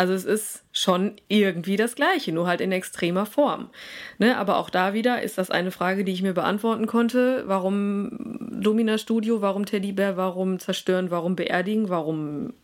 Also 0.00 0.14
es 0.14 0.24
ist 0.24 0.64
schon 0.72 1.16
irgendwie 1.28 1.76
das 1.76 1.94
Gleiche, 1.94 2.32
nur 2.32 2.46
halt 2.46 2.62
in 2.62 2.72
extremer 2.72 3.26
Form. 3.26 3.68
Ne? 4.16 4.38
Aber 4.38 4.56
auch 4.56 4.70
da 4.70 4.94
wieder 4.94 5.20
ist 5.20 5.36
das 5.36 5.50
eine 5.50 5.70
Frage, 5.70 6.04
die 6.04 6.12
ich 6.12 6.22
mir 6.22 6.32
beantworten 6.32 6.86
konnte. 6.86 7.44
Warum 7.46 8.38
Lumina 8.50 8.96
Studio, 8.96 9.42
warum 9.42 9.66
Teddybär, 9.66 10.16
warum 10.16 10.58
zerstören, 10.58 11.10
warum 11.10 11.36
beerdigen, 11.36 11.90
warum, 11.90 12.54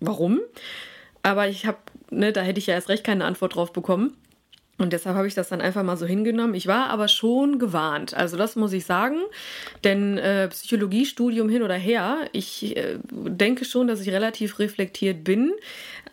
warum? 0.00 0.38
Aber 1.22 1.48
ich 1.48 1.64
habe, 1.64 1.78
ne, 2.10 2.30
da 2.30 2.42
hätte 2.42 2.58
ich 2.58 2.66
ja 2.66 2.74
erst 2.74 2.90
recht 2.90 3.04
keine 3.04 3.24
Antwort 3.24 3.54
drauf 3.54 3.72
bekommen. 3.72 4.14
Und 4.76 4.92
deshalb 4.92 5.16
habe 5.16 5.28
ich 5.28 5.34
das 5.34 5.48
dann 5.48 5.60
einfach 5.60 5.84
mal 5.84 5.96
so 5.96 6.04
hingenommen. 6.04 6.54
Ich 6.54 6.66
war 6.66 6.90
aber 6.90 7.06
schon 7.06 7.60
gewarnt. 7.60 8.12
Also 8.12 8.36
das 8.36 8.56
muss 8.56 8.72
ich 8.72 8.84
sagen. 8.84 9.18
Denn 9.84 10.18
äh, 10.18 10.48
Psychologiestudium 10.48 11.48
hin 11.48 11.62
oder 11.62 11.76
her, 11.76 12.28
ich 12.32 12.76
äh, 12.76 12.98
denke 13.12 13.64
schon, 13.64 13.86
dass 13.86 14.00
ich 14.00 14.10
relativ 14.10 14.58
reflektiert 14.58 15.22
bin. 15.22 15.52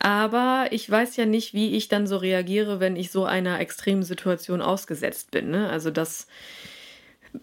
Aber 0.04 0.66
ich 0.72 0.90
weiß 0.90 1.16
ja 1.18 1.28
nicht, 1.28 1.54
wie 1.54 1.76
ich 1.76 1.88
dann 1.88 2.08
so 2.08 2.18
reagiere, 2.18 2.80
wenn 2.80 2.96
ich 2.96 3.12
so 3.12 3.26
einer 3.26 3.60
extremen 3.60 4.02
Situation 4.02 4.60
ausgesetzt 4.60 5.30
bin. 5.30 5.52
Ne? 5.52 5.70
Also 5.70 5.92
das, 5.92 6.26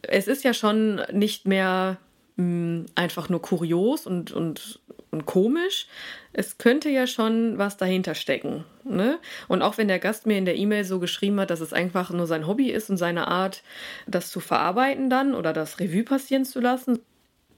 es 0.02 0.26
ist 0.26 0.42
ja 0.42 0.52
schon 0.52 1.00
nicht 1.12 1.46
mehr 1.46 1.98
mh, 2.34 2.44
hm, 2.44 2.86
einfach 2.96 3.28
nur 3.28 3.40
kurios 3.40 4.08
und, 4.08 4.32
und, 4.32 4.80
und 5.12 5.24
komisch, 5.24 5.86
es 6.32 6.58
könnte 6.58 6.88
ja 6.88 7.06
schon 7.06 7.58
was 7.58 7.76
dahinter 7.76 8.16
stecken. 8.16 8.64
Ne? 8.82 9.20
Und 9.46 9.62
auch 9.62 9.78
wenn 9.78 9.86
der 9.86 10.00
Gast 10.00 10.26
mir 10.26 10.36
in 10.36 10.44
der 10.44 10.56
E-Mail 10.56 10.82
so 10.82 10.98
geschrieben 10.98 11.38
hat, 11.38 11.50
dass 11.50 11.60
es 11.60 11.72
einfach 11.72 12.10
nur 12.10 12.26
sein 12.26 12.48
Hobby 12.48 12.70
ist 12.70 12.90
und 12.90 12.96
seine 12.96 13.28
Art, 13.28 13.62
das 14.08 14.32
zu 14.32 14.40
verarbeiten 14.40 15.10
dann 15.10 15.36
oder 15.36 15.52
das 15.52 15.78
Revue 15.78 16.02
passieren 16.02 16.44
zu 16.44 16.58
lassen. 16.58 16.98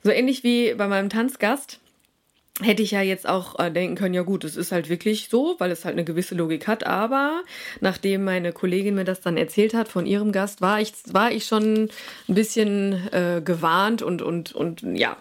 So 0.03 0.11
ähnlich 0.11 0.45
wie 0.45 0.75
bei 0.75 0.89
meinem 0.89 1.09
Tanzgast 1.09 1.81
hätte 2.63 2.83
ich 2.83 2.91
ja 2.91 3.03
jetzt 3.03 3.29
auch 3.29 3.59
äh, 3.59 3.71
denken 3.71 3.97
können, 3.97 4.15
ja 4.15 4.23
gut, 4.23 4.45
es 4.45 4.57
ist 4.57 4.73
halt 4.73 4.89
wirklich 4.89 5.29
so, 5.31 5.57
weil 5.59 5.71
es 5.71 5.85
halt 5.85 5.95
eine 5.95 6.05
gewisse 6.05 6.35
Logik 6.35 6.67
hat. 6.67 6.87
Aber 6.87 7.43
nachdem 7.81 8.25
meine 8.25 8.53
Kollegin 8.53 8.95
mir 8.95 9.05
das 9.05 9.21
dann 9.21 9.37
erzählt 9.37 9.75
hat 9.75 9.89
von 9.89 10.07
ihrem 10.07 10.33
Gast, 10.33 10.61
war 10.61 10.81
ich, 10.81 10.93
war 11.13 11.31
ich 11.31 11.47
schon 11.47 11.91
ein 12.29 12.35
bisschen 12.35 13.09
äh, 13.13 13.43
gewarnt 13.45 14.03
und, 14.03 14.23
und, 14.23 14.53
und 14.53 14.83
ja, 14.83 15.17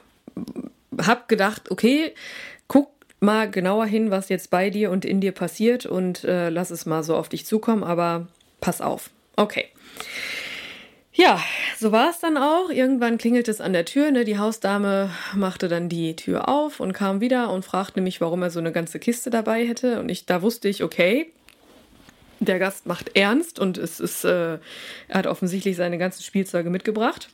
hab 0.97 1.27
gedacht, 1.27 1.71
okay, 1.71 2.13
guck 2.67 2.89
mal 3.19 3.49
genauer 3.49 3.85
hin, 3.85 4.11
was 4.11 4.29
jetzt 4.29 4.49
bei 4.49 4.69
dir 4.69 4.91
und 4.91 5.05
in 5.05 5.21
dir 5.21 5.31
passiert 5.31 5.85
und 5.85 6.23
äh, 6.23 6.49
lass 6.49 6.71
es 6.71 6.85
mal 6.85 7.03
so 7.03 7.15
auf 7.15 7.29
dich 7.29 7.45
zukommen, 7.45 7.83
aber 7.83 8.27
pass 8.61 8.81
auf. 8.81 9.09
Okay. 9.35 9.65
Ja, 11.11 11.41
so 11.77 11.91
war 11.91 12.11
es 12.11 12.19
dann 12.19 12.37
auch. 12.37 12.69
Irgendwann 12.69 13.17
klingelt 13.17 13.47
es 13.47 13.61
an 13.61 13.73
der 13.73 13.85
Tür. 13.85 14.11
Ne? 14.11 14.25
Die 14.25 14.37
Hausdame 14.37 15.11
machte 15.35 15.67
dann 15.67 15.89
die 15.89 16.15
Tür 16.15 16.47
auf 16.47 16.79
und 16.79 16.93
kam 16.93 17.19
wieder 17.19 17.51
und 17.51 17.65
fragte 17.65 17.99
mich, 17.99 18.21
warum 18.21 18.43
er 18.43 18.51
so 18.51 18.59
eine 18.59 18.71
ganze 18.71 18.99
Kiste 18.99 19.29
dabei 19.29 19.67
hätte. 19.67 19.99
Und 19.99 20.09
ich, 20.09 20.25
da 20.25 20.41
wusste 20.41 20.69
ich, 20.69 20.83
okay, 20.83 21.31
der 22.39 22.59
Gast 22.59 22.85
macht 22.85 23.17
ernst 23.17 23.59
und 23.59 23.77
es 23.77 23.99
ist, 23.99 24.23
äh, 24.23 24.59
er 25.07 25.17
hat 25.17 25.27
offensichtlich 25.27 25.75
seine 25.75 25.97
ganzen 25.97 26.23
Spielzeuge 26.23 26.69
mitgebracht. 26.69 27.29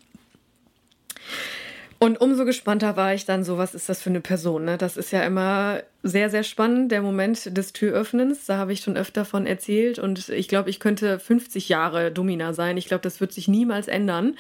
Und 2.05 2.21
umso 2.21 2.45
gespannter 2.45 2.97
war 2.97 3.15
ich 3.15 3.25
dann 3.25 3.43
so, 3.43 3.57
was 3.57 3.74
ist 3.74 3.89
das 3.89 4.00
für 4.00 4.12
eine 4.12 4.21
Person? 4.21 4.65
Ne? 4.65 4.77
Das 4.77 4.95
ist 4.95 5.09
ja 5.09 5.24
immer 5.24 5.81
sehr, 6.03 6.29
sehr 6.29 6.43
spannend, 6.43 6.91
der 6.91 7.01
Moment 7.01 7.57
des 7.57 7.74
Türöffnens. 7.74 8.45
Da 8.45 8.57
habe 8.57 8.74
ich 8.74 8.81
schon 8.81 8.95
öfter 8.95 9.25
von 9.25 9.47
erzählt. 9.47 9.97
Und 9.97 10.29
ich 10.29 10.47
glaube, 10.47 10.69
ich 10.69 10.79
könnte 10.79 11.17
50 11.17 11.67
Jahre 11.67 12.12
Domina 12.12 12.53
sein. 12.53 12.77
Ich 12.77 12.85
glaube, 12.85 13.01
das 13.01 13.21
wird 13.21 13.33
sich 13.33 13.47
niemals 13.47 13.88
ändern, 13.88 14.38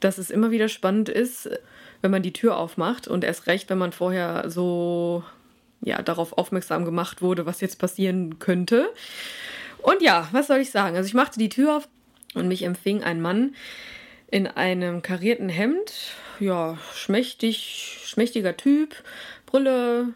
dass 0.00 0.18
es 0.18 0.28
immer 0.28 0.50
wieder 0.50 0.66
spannend 0.66 1.08
ist, 1.08 1.48
wenn 2.02 2.10
man 2.10 2.22
die 2.22 2.32
Tür 2.32 2.56
aufmacht. 2.56 3.06
Und 3.06 3.22
erst 3.22 3.46
recht, 3.46 3.70
wenn 3.70 3.78
man 3.78 3.92
vorher 3.92 4.50
so 4.50 5.22
ja, 5.82 6.02
darauf 6.02 6.36
aufmerksam 6.36 6.84
gemacht 6.84 7.22
wurde, 7.22 7.46
was 7.46 7.60
jetzt 7.60 7.78
passieren 7.78 8.40
könnte. 8.40 8.88
Und 9.82 10.02
ja, 10.02 10.26
was 10.32 10.48
soll 10.48 10.58
ich 10.58 10.72
sagen? 10.72 10.96
Also 10.96 11.06
ich 11.06 11.14
machte 11.14 11.38
die 11.38 11.48
Tür 11.48 11.76
auf 11.76 11.88
und 12.34 12.48
mich 12.48 12.64
empfing 12.64 13.04
ein 13.04 13.22
Mann 13.22 13.54
in 14.32 14.48
einem 14.48 15.00
karierten 15.00 15.48
Hemd 15.48 16.16
ja, 16.40 16.78
schmächtig, 16.94 18.00
schmächtiger 18.04 18.56
Typ, 18.56 18.94
Brille, 19.46 20.14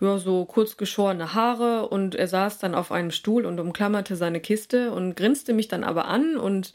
ja, 0.00 0.18
so 0.18 0.44
kurz 0.46 0.76
geschorene 0.76 1.34
Haare 1.34 1.88
und 1.88 2.14
er 2.14 2.26
saß 2.26 2.58
dann 2.58 2.74
auf 2.74 2.90
einem 2.90 3.10
Stuhl 3.10 3.44
und 3.44 3.60
umklammerte 3.60 4.16
seine 4.16 4.40
Kiste 4.40 4.92
und 4.92 5.14
grinste 5.14 5.52
mich 5.52 5.68
dann 5.68 5.84
aber 5.84 6.06
an 6.06 6.36
und 6.36 6.72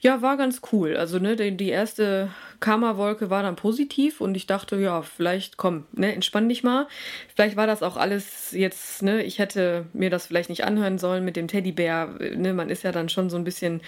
ja, 0.00 0.20
war 0.20 0.36
ganz 0.36 0.60
cool. 0.72 0.96
Also, 0.96 1.18
ne, 1.18 1.34
die, 1.34 1.68
erste 1.70 2.28
Karma-Wolke 2.60 3.30
war 3.30 3.42
dann 3.42 3.56
positiv 3.56 4.20
und 4.20 4.36
ich 4.36 4.46
dachte, 4.46 4.76
ja, 4.76 5.00
vielleicht 5.00 5.56
komm, 5.56 5.86
ne, 5.92 6.14
entspann 6.14 6.48
dich 6.48 6.62
mal. 6.62 6.88
Vielleicht 7.34 7.56
war 7.56 7.66
das 7.66 7.82
auch 7.82 7.96
alles 7.96 8.52
jetzt, 8.52 9.02
ne, 9.02 9.22
ich 9.22 9.38
hätte 9.38 9.86
mir 9.94 10.10
das 10.10 10.26
vielleicht 10.26 10.50
nicht 10.50 10.64
anhören 10.64 10.98
sollen 10.98 11.24
mit 11.24 11.36
dem 11.36 11.48
Teddybär, 11.48 12.18
ne, 12.36 12.52
man 12.52 12.68
ist 12.68 12.82
ja 12.82 12.92
dann 12.92 13.08
schon 13.08 13.30
so 13.30 13.36
ein 13.38 13.44
bisschen 13.44 13.80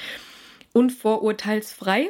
unvorurteilsfrei. 0.73 2.09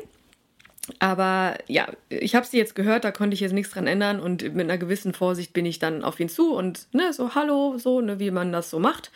Aber 0.99 1.59
ja, 1.67 1.89
ich 2.09 2.35
habe 2.35 2.47
sie 2.47 2.59
jetzt 2.59 2.75
gehört, 2.75 3.05
da 3.05 3.11
konnte 3.11 3.35
ich 3.35 3.41
jetzt 3.41 3.53
nichts 3.53 3.73
dran 3.73 3.87
ändern 3.87 4.21
und 4.21 4.43
mit 4.55 4.65
einer 4.65 4.79
gewissen 4.79 5.13
Vorsicht 5.13 5.53
bin 5.53 5.67
ich 5.67 5.79
dann 5.79 6.05
auf 6.05 6.21
ihn 6.21 6.29
zu 6.29 6.55
und 6.55 6.87
ne, 6.93 7.13
so 7.13 7.35
hallo, 7.35 7.77
so, 7.79 8.01
ne, 8.01 8.21
wie 8.21 8.31
man 8.31 8.53
das 8.53 8.71
so 8.71 8.79
macht. 8.79 9.11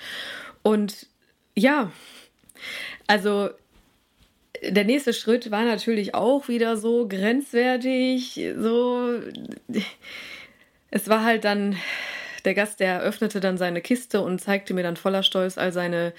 Und 0.63 1.07
ja, 1.55 1.93
also 3.07 3.51
der 4.63 4.85
nächste 4.85 5.13
Schritt 5.13 5.51
war 5.51 5.65
natürlich 5.65 6.15
auch 6.15 6.49
wieder 6.49 6.77
so 6.77 7.09
grenzwertig, 7.09 8.41
so. 8.59 9.21
Es 10.91 11.09
war 11.09 11.25
halt 11.25 11.45
dann 11.45 11.77
der 12.45 12.55
Gast, 12.55 12.81
der 12.81 13.01
öffnete 13.01 13.41
dann 13.41 13.59
seine 13.59 13.81
Kiste 13.81 14.21
und 14.21 14.41
zeigte 14.41 14.75
mir 14.75 14.83
dann 14.83 14.97
voller 14.97 15.23
Stolz 15.23 15.57
all 15.57 15.73
seine 15.73 16.13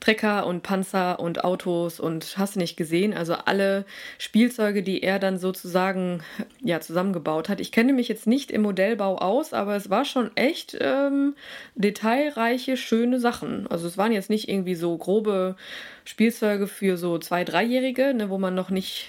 Trecker 0.00 0.46
und 0.46 0.62
Panzer 0.62 1.20
und 1.20 1.44
Autos 1.44 2.00
und 2.00 2.36
hast 2.38 2.54
du 2.54 2.60
nicht 2.60 2.76
gesehen. 2.76 3.14
Also 3.14 3.34
alle 3.34 3.84
Spielzeuge, 4.18 4.82
die 4.82 5.02
er 5.02 5.18
dann 5.18 5.38
sozusagen 5.38 6.22
ja 6.60 6.80
zusammengebaut 6.80 7.48
hat. 7.48 7.60
Ich 7.60 7.72
kenne 7.72 7.92
mich 7.92 8.08
jetzt 8.08 8.26
nicht 8.26 8.50
im 8.50 8.62
Modellbau 8.62 9.18
aus, 9.18 9.52
aber 9.52 9.76
es 9.76 9.90
war 9.90 10.04
schon 10.04 10.36
echt 10.36 10.76
ähm, 10.80 11.34
detailreiche, 11.74 12.76
schöne 12.76 13.20
Sachen. 13.20 13.66
Also 13.68 13.86
es 13.86 13.98
waren 13.98 14.12
jetzt 14.12 14.30
nicht 14.30 14.48
irgendwie 14.48 14.74
so 14.74 14.96
grobe 14.96 15.56
Spielzeuge 16.04 16.66
für 16.66 16.96
so 16.96 17.18
zwei, 17.18 17.44
dreijährige, 17.44 18.14
ne, 18.14 18.30
wo 18.30 18.38
man 18.38 18.54
noch 18.54 18.70
nicht 18.70 19.08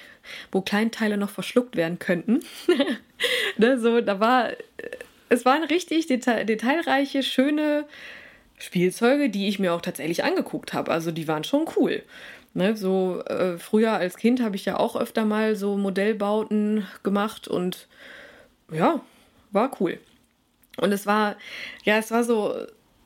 wo 0.52 0.60
Kleinteile 0.60 1.18
noch 1.18 1.30
verschluckt 1.30 1.78
werden 1.78 2.00
könnten. 2.00 2.42
ne, 3.58 3.80
so, 3.80 4.02
da 4.02 4.20
war 4.20 4.50
es 5.30 5.46
waren 5.46 5.64
richtig 5.64 6.08
detail 6.08 6.46
detailreiche, 6.46 7.24
schöne 7.24 7.86
Spielzeuge, 8.58 9.30
die 9.30 9.48
ich 9.48 9.60
mir 9.60 9.74
auch 9.74 9.82
tatsächlich 9.82 10.24
angeguckt 10.24 10.74
habe. 10.74 10.92
Also 10.92 11.12
die 11.12 11.28
waren 11.28 11.44
schon 11.44 11.66
cool. 11.76 12.04
Ne, 12.54 12.76
so 12.76 13.22
äh, 13.26 13.60
früher 13.60 13.94
als 13.94 14.18
Kind 14.18 14.42
habe 14.42 14.56
ich 14.56 14.66
ja 14.66 14.78
auch 14.78 14.96
öfter 14.96 15.26
mal 15.26 15.56
so 15.56 15.78
Modellbauten 15.78 16.88
gemacht 17.04 17.48
und 17.48 17.88
ja, 18.72 19.02
war 19.52 19.72
cool. 19.80 20.00
Und 20.78 20.92
es 20.92 21.06
war, 21.06 21.36
ja, 21.84 21.98
es 21.98 22.10
war 22.10 22.24
so 22.24 22.56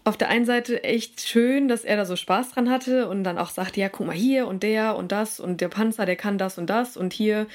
auf 0.03 0.17
der 0.17 0.29
einen 0.29 0.45
Seite 0.45 0.83
echt 0.83 1.21
schön, 1.21 1.67
dass 1.67 1.83
er 1.83 1.97
da 1.97 2.05
so 2.05 2.15
Spaß 2.15 2.51
dran 2.51 2.69
hatte 2.69 3.07
und 3.09 3.23
dann 3.23 3.37
auch 3.37 3.49
sagte, 3.49 3.81
ja, 3.81 3.89
guck 3.89 4.07
mal 4.07 4.15
hier 4.15 4.47
und 4.47 4.63
der 4.63 4.95
und 4.95 5.11
das 5.11 5.39
und 5.39 5.61
der 5.61 5.69
Panzer, 5.69 6.05
der 6.05 6.15
kann 6.15 6.37
das 6.37 6.57
und 6.57 6.69
das 6.69 6.97
und 6.97 7.13
hier 7.13 7.47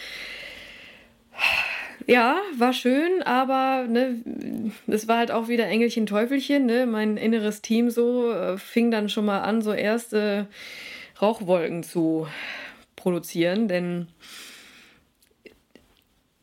ja, 2.06 2.40
war 2.56 2.72
schön, 2.72 3.22
aber 3.24 3.86
ne, 3.88 4.22
es 4.86 5.08
war 5.08 5.18
halt 5.18 5.32
auch 5.32 5.48
wieder 5.48 5.66
Engelchen, 5.66 6.06
Teufelchen. 6.06 6.64
Ne? 6.64 6.86
Mein 6.86 7.16
inneres 7.16 7.62
Team 7.62 7.90
so 7.90 8.32
äh, 8.32 8.58
fing 8.58 8.90
dann 8.90 9.08
schon 9.08 9.24
mal 9.24 9.40
an, 9.40 9.60
so 9.60 9.72
erste 9.72 10.46
Rauchwolken 11.20 11.82
zu 11.82 12.28
produzieren, 12.94 13.66
denn 13.68 14.06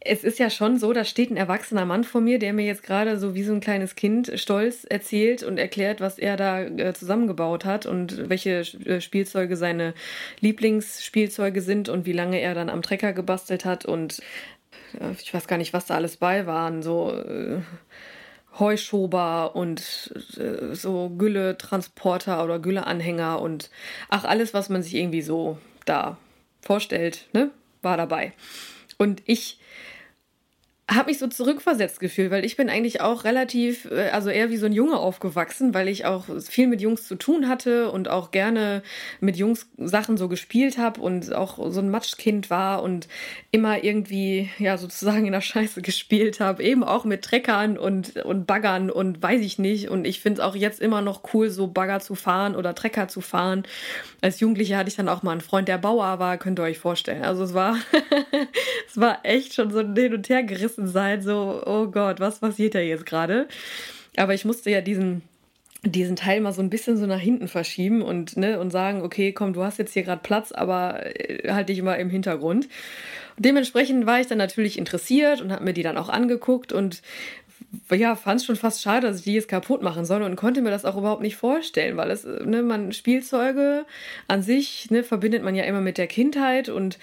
es 0.05 0.23
ist 0.23 0.39
ja 0.39 0.49
schon 0.49 0.77
so, 0.77 0.91
da 0.93 1.05
steht 1.05 1.31
ein 1.31 1.37
erwachsener 1.37 1.85
Mann 1.85 2.03
vor 2.03 2.21
mir, 2.21 2.39
der 2.39 2.53
mir 2.53 2.65
jetzt 2.65 2.83
gerade 2.83 3.17
so 3.17 3.35
wie 3.35 3.43
so 3.43 3.53
ein 3.53 3.61
kleines 3.61 3.95
Kind 3.95 4.31
stolz 4.35 4.85
erzählt 4.89 5.43
und 5.43 5.57
erklärt, 5.57 6.01
was 6.01 6.19
er 6.19 6.35
da 6.35 6.61
äh, 6.61 6.93
zusammengebaut 6.93 7.65
hat 7.65 7.85
und 7.85 8.29
welche 8.29 8.59
äh, 8.59 9.01
Spielzeuge 9.01 9.55
seine 9.55 9.93
Lieblingsspielzeuge 10.39 11.61
sind 11.61 11.89
und 11.89 12.05
wie 12.05 12.13
lange 12.13 12.39
er 12.39 12.53
dann 12.53 12.69
am 12.69 12.81
Trecker 12.81 13.13
gebastelt 13.13 13.65
hat 13.65 13.85
und 13.85 14.21
ich 15.19 15.33
weiß 15.33 15.47
gar 15.47 15.57
nicht, 15.57 15.73
was 15.73 15.87
da 15.87 15.95
alles 15.95 16.17
bei 16.17 16.45
waren, 16.45 16.83
so 16.83 17.11
äh, 17.11 17.61
Heuschober 18.59 19.55
und 19.55 20.13
äh, 20.37 20.75
so 20.75 21.09
Gülle-Transporter 21.09 22.43
oder 22.43 22.59
Gülle-Anhänger 22.59 23.41
und 23.41 23.71
ach, 24.09 24.25
alles, 24.25 24.53
was 24.53 24.69
man 24.69 24.83
sich 24.83 24.95
irgendwie 24.95 25.23
so 25.23 25.57
da 25.85 26.17
vorstellt, 26.61 27.27
ne, 27.33 27.49
war 27.81 27.97
dabei. 27.97 28.33
Und 28.97 29.23
ich 29.25 29.59
habe 30.91 31.09
mich 31.09 31.17
so 31.17 31.27
zurückversetzt 31.27 32.01
gefühlt, 32.01 32.29
weil 32.29 32.43
ich 32.43 32.57
bin 32.57 32.69
eigentlich 32.69 32.99
auch 32.99 33.23
relativ, 33.23 33.85
äh, 33.85 34.09
also 34.09 34.29
eher 34.29 34.49
wie 34.49 34.57
so 34.57 34.65
ein 34.65 34.73
Junge 34.73 34.97
aufgewachsen, 34.97 35.73
weil 35.73 35.87
ich 35.87 36.05
auch 36.05 36.25
viel 36.41 36.67
mit 36.67 36.81
Jungs 36.81 37.07
zu 37.07 37.15
tun 37.15 37.47
hatte 37.47 37.89
und 37.89 38.09
auch 38.09 38.31
gerne 38.31 38.83
mit 39.21 39.37
Jungs 39.37 39.69
Sachen 39.77 40.17
so 40.17 40.27
gespielt 40.27 40.77
habe 40.77 40.99
und 40.99 41.33
auch 41.33 41.71
so 41.71 41.79
ein 41.79 41.89
Matschkind 41.89 42.49
war 42.49 42.83
und 42.83 43.07
immer 43.51 43.83
irgendwie, 43.83 44.49
ja, 44.59 44.77
sozusagen 44.77 45.25
in 45.25 45.31
der 45.31 45.41
Scheiße 45.41 45.81
gespielt 45.81 46.41
habe, 46.41 46.61
eben 46.61 46.83
auch 46.83 47.05
mit 47.05 47.23
Treckern 47.23 47.77
und, 47.77 48.17
und 48.17 48.45
Baggern 48.45 48.91
und 48.91 49.21
weiß 49.21 49.41
ich 49.41 49.59
nicht. 49.59 49.89
Und 49.89 50.05
ich 50.05 50.19
finde 50.19 50.41
es 50.41 50.45
auch 50.45 50.55
jetzt 50.55 50.81
immer 50.81 51.01
noch 51.01 51.33
cool, 51.33 51.49
so 51.49 51.67
Bagger 51.67 52.01
zu 52.01 52.15
fahren 52.15 52.57
oder 52.57 52.75
Trecker 52.75 53.07
zu 53.07 53.21
fahren. 53.21 53.63
Als 54.21 54.41
Jugendliche 54.41 54.75
hatte 54.75 54.89
ich 54.89 54.95
dann 54.97 55.07
auch 55.09 55.23
mal 55.23 55.31
einen 55.31 55.41
Freund, 55.41 55.69
der 55.69 55.77
Bauer 55.77 56.19
war, 56.19 56.37
könnt 56.37 56.59
ihr 56.59 56.63
euch 56.63 56.79
vorstellen. 56.79 57.23
Also 57.23 57.43
es 57.43 57.53
war, 57.53 57.77
es 58.87 58.99
war 58.99 59.19
echt 59.23 59.53
schon 59.53 59.71
so 59.71 59.79
ein 59.79 59.95
Hin 59.95 60.13
und 60.13 60.27
Her 60.27 60.43
gerissen 60.75 60.87
sein, 60.87 61.21
so, 61.21 61.61
oh 61.65 61.87
Gott, 61.87 62.19
was 62.19 62.39
passiert 62.39 62.75
da 62.75 62.79
jetzt 62.79 63.05
gerade? 63.05 63.47
Aber 64.17 64.33
ich 64.33 64.45
musste 64.45 64.69
ja 64.69 64.81
diesen 64.81 65.21
diesen 65.85 66.15
Teil 66.15 66.39
mal 66.39 66.53
so 66.53 66.61
ein 66.61 66.69
bisschen 66.69 66.95
so 66.95 67.05
nach 67.05 67.19
hinten 67.19 67.49
verschieben 67.49 68.01
und, 68.01 68.37
ne, 68.37 68.57
und 68.57 68.71
sagen, 68.71 69.01
okay, 69.01 69.33
komm, 69.33 69.51
du 69.51 69.63
hast 69.63 69.79
jetzt 69.79 69.91
hier 69.91 70.03
gerade 70.03 70.21
Platz, 70.23 70.53
aber 70.53 71.05
äh, 71.19 71.51
halt 71.51 71.67
dich 71.67 71.81
mal 71.81 71.95
im 71.95 72.09
Hintergrund. 72.09 72.69
Und 73.35 73.45
dementsprechend 73.45 74.05
war 74.05 74.21
ich 74.21 74.27
dann 74.27 74.37
natürlich 74.37 74.77
interessiert 74.77 75.41
und 75.41 75.51
habe 75.51 75.65
mir 75.65 75.73
die 75.73 75.83
dann 75.83 75.97
auch 75.97 76.07
angeguckt 76.07 76.71
und 76.71 77.01
ja, 77.91 78.15
fand 78.15 78.39
es 78.39 78.45
schon 78.45 78.55
fast 78.55 78.81
schade, 78.81 79.07
dass 79.07 79.17
ich 79.17 79.23
die 79.23 79.33
jetzt 79.33 79.49
kaputt 79.49 79.81
machen 79.81 80.05
soll 80.05 80.21
und 80.21 80.37
konnte 80.37 80.61
mir 80.61 80.71
das 80.71 80.85
auch 80.85 80.95
überhaupt 80.95 81.21
nicht 81.21 81.35
vorstellen, 81.35 81.97
weil 81.97 82.11
es, 82.11 82.23
ne, 82.23 82.63
man 82.63 82.93
Spielzeuge 82.93 83.85
an 84.29 84.41
sich, 84.41 84.89
ne, 84.89 85.03
verbindet 85.03 85.43
man 85.43 85.53
ja 85.53 85.65
immer 85.65 85.81
mit 85.81 85.97
der 85.97 86.07
Kindheit 86.07 86.69
und 86.69 86.97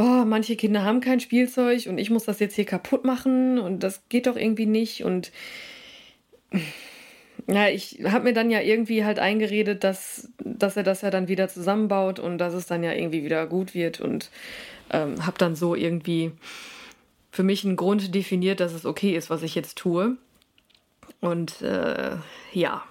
oh, 0.00 0.24
manche 0.24 0.56
Kinder 0.56 0.82
haben 0.82 1.00
kein 1.00 1.20
Spielzeug 1.20 1.86
und 1.86 1.98
ich 1.98 2.10
muss 2.10 2.24
das 2.24 2.40
jetzt 2.40 2.54
hier 2.54 2.64
kaputt 2.64 3.04
machen 3.04 3.58
und 3.58 3.82
das 3.82 4.08
geht 4.08 4.26
doch 4.26 4.36
irgendwie 4.36 4.66
nicht 4.66 5.04
und 5.04 5.30
ja, 7.46 7.68
ich 7.68 8.00
habe 8.04 8.24
mir 8.24 8.32
dann 8.32 8.50
ja 8.50 8.60
irgendwie 8.60 9.04
halt 9.04 9.18
eingeredet, 9.18 9.84
dass, 9.84 10.30
dass 10.38 10.76
er 10.76 10.82
das 10.82 11.02
ja 11.02 11.10
dann 11.10 11.28
wieder 11.28 11.48
zusammenbaut 11.48 12.18
und 12.18 12.38
dass 12.38 12.54
es 12.54 12.66
dann 12.66 12.82
ja 12.82 12.92
irgendwie 12.92 13.24
wieder 13.24 13.46
gut 13.46 13.74
wird 13.74 14.00
und 14.00 14.30
ähm, 14.90 15.26
habe 15.26 15.38
dann 15.38 15.54
so 15.54 15.74
irgendwie 15.74 16.32
für 17.30 17.42
mich 17.42 17.64
einen 17.64 17.76
Grund 17.76 18.14
definiert, 18.14 18.60
dass 18.60 18.72
es 18.72 18.86
okay 18.86 19.16
ist, 19.16 19.30
was 19.30 19.42
ich 19.42 19.54
jetzt 19.54 19.78
tue. 19.78 20.16
Und 21.20 21.60
äh, 21.62 22.16
ja. 22.52 22.84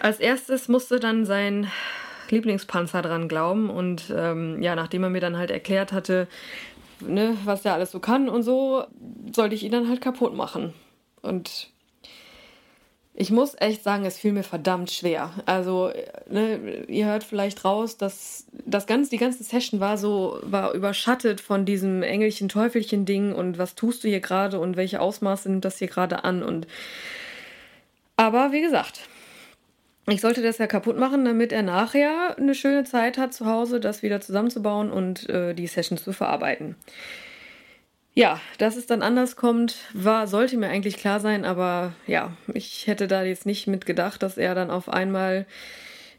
Als 0.00 0.18
erstes 0.18 0.68
musste 0.68 0.98
dann 0.98 1.24
sein 1.24 1.70
Lieblingspanzer 2.32 3.02
dran 3.02 3.28
glauben. 3.28 3.70
Und 3.70 4.12
ähm, 4.14 4.60
ja, 4.60 4.74
nachdem 4.74 5.04
er 5.04 5.10
mir 5.10 5.20
dann 5.20 5.38
halt 5.38 5.50
erklärt 5.50 5.92
hatte, 5.92 6.26
ne, 7.00 7.36
was 7.44 7.64
er 7.64 7.74
alles 7.74 7.92
so 7.92 8.00
kann 8.00 8.28
und 8.28 8.42
so, 8.42 8.84
sollte 9.32 9.54
ich 9.54 9.62
ihn 9.62 9.72
dann 9.72 9.88
halt 9.88 10.00
kaputt 10.00 10.34
machen. 10.34 10.72
Und 11.20 11.70
ich 13.14 13.30
muss 13.30 13.54
echt 13.58 13.82
sagen, 13.82 14.06
es 14.06 14.18
fiel 14.18 14.32
mir 14.32 14.42
verdammt 14.42 14.90
schwer. 14.90 15.30
Also, 15.44 15.92
ne, 16.30 16.84
ihr 16.88 17.06
hört 17.06 17.24
vielleicht 17.24 17.64
raus, 17.64 17.98
dass 17.98 18.46
das 18.64 18.86
ganze, 18.86 19.10
die 19.10 19.18
ganze 19.18 19.44
Session 19.44 19.80
war 19.80 19.98
so, 19.98 20.38
war 20.42 20.72
überschattet 20.72 21.40
von 21.40 21.66
diesem 21.66 22.02
Engelchen-Teufelchen-Ding 22.02 23.34
und 23.34 23.58
was 23.58 23.74
tust 23.74 24.02
du 24.02 24.08
hier 24.08 24.20
gerade 24.20 24.58
und 24.58 24.76
welche 24.76 25.00
Ausmaße 25.00 25.50
nimmt 25.50 25.64
das 25.64 25.78
hier 25.78 25.88
gerade 25.88 26.24
an 26.24 26.42
und 26.42 26.66
aber 28.16 28.52
wie 28.52 28.60
gesagt, 28.60 29.08
ich 30.08 30.20
sollte 30.20 30.42
das 30.42 30.58
ja 30.58 30.66
kaputt 30.66 30.98
machen, 30.98 31.24
damit 31.24 31.52
er 31.52 31.62
nachher 31.62 32.36
eine 32.36 32.54
schöne 32.54 32.84
Zeit 32.84 33.18
hat 33.18 33.32
zu 33.32 33.46
Hause, 33.46 33.78
das 33.78 34.02
wieder 34.02 34.20
zusammenzubauen 34.20 34.90
und 34.90 35.28
äh, 35.28 35.54
die 35.54 35.68
Session 35.68 35.96
zu 35.96 36.12
verarbeiten. 36.12 36.74
Ja, 38.14 38.40
dass 38.58 38.76
es 38.76 38.86
dann 38.86 39.00
anders 39.00 39.36
kommt, 39.36 39.76
war, 39.94 40.26
sollte 40.26 40.56
mir 40.58 40.68
eigentlich 40.68 40.96
klar 40.96 41.20
sein, 41.20 41.44
aber 41.44 41.94
ja, 42.06 42.32
ich 42.52 42.86
hätte 42.86 43.06
da 43.06 43.22
jetzt 43.22 43.46
nicht 43.46 43.68
mit 43.68 43.86
gedacht, 43.86 44.22
dass 44.22 44.36
er 44.36 44.54
dann 44.54 44.70
auf 44.70 44.88
einmal 44.88 45.46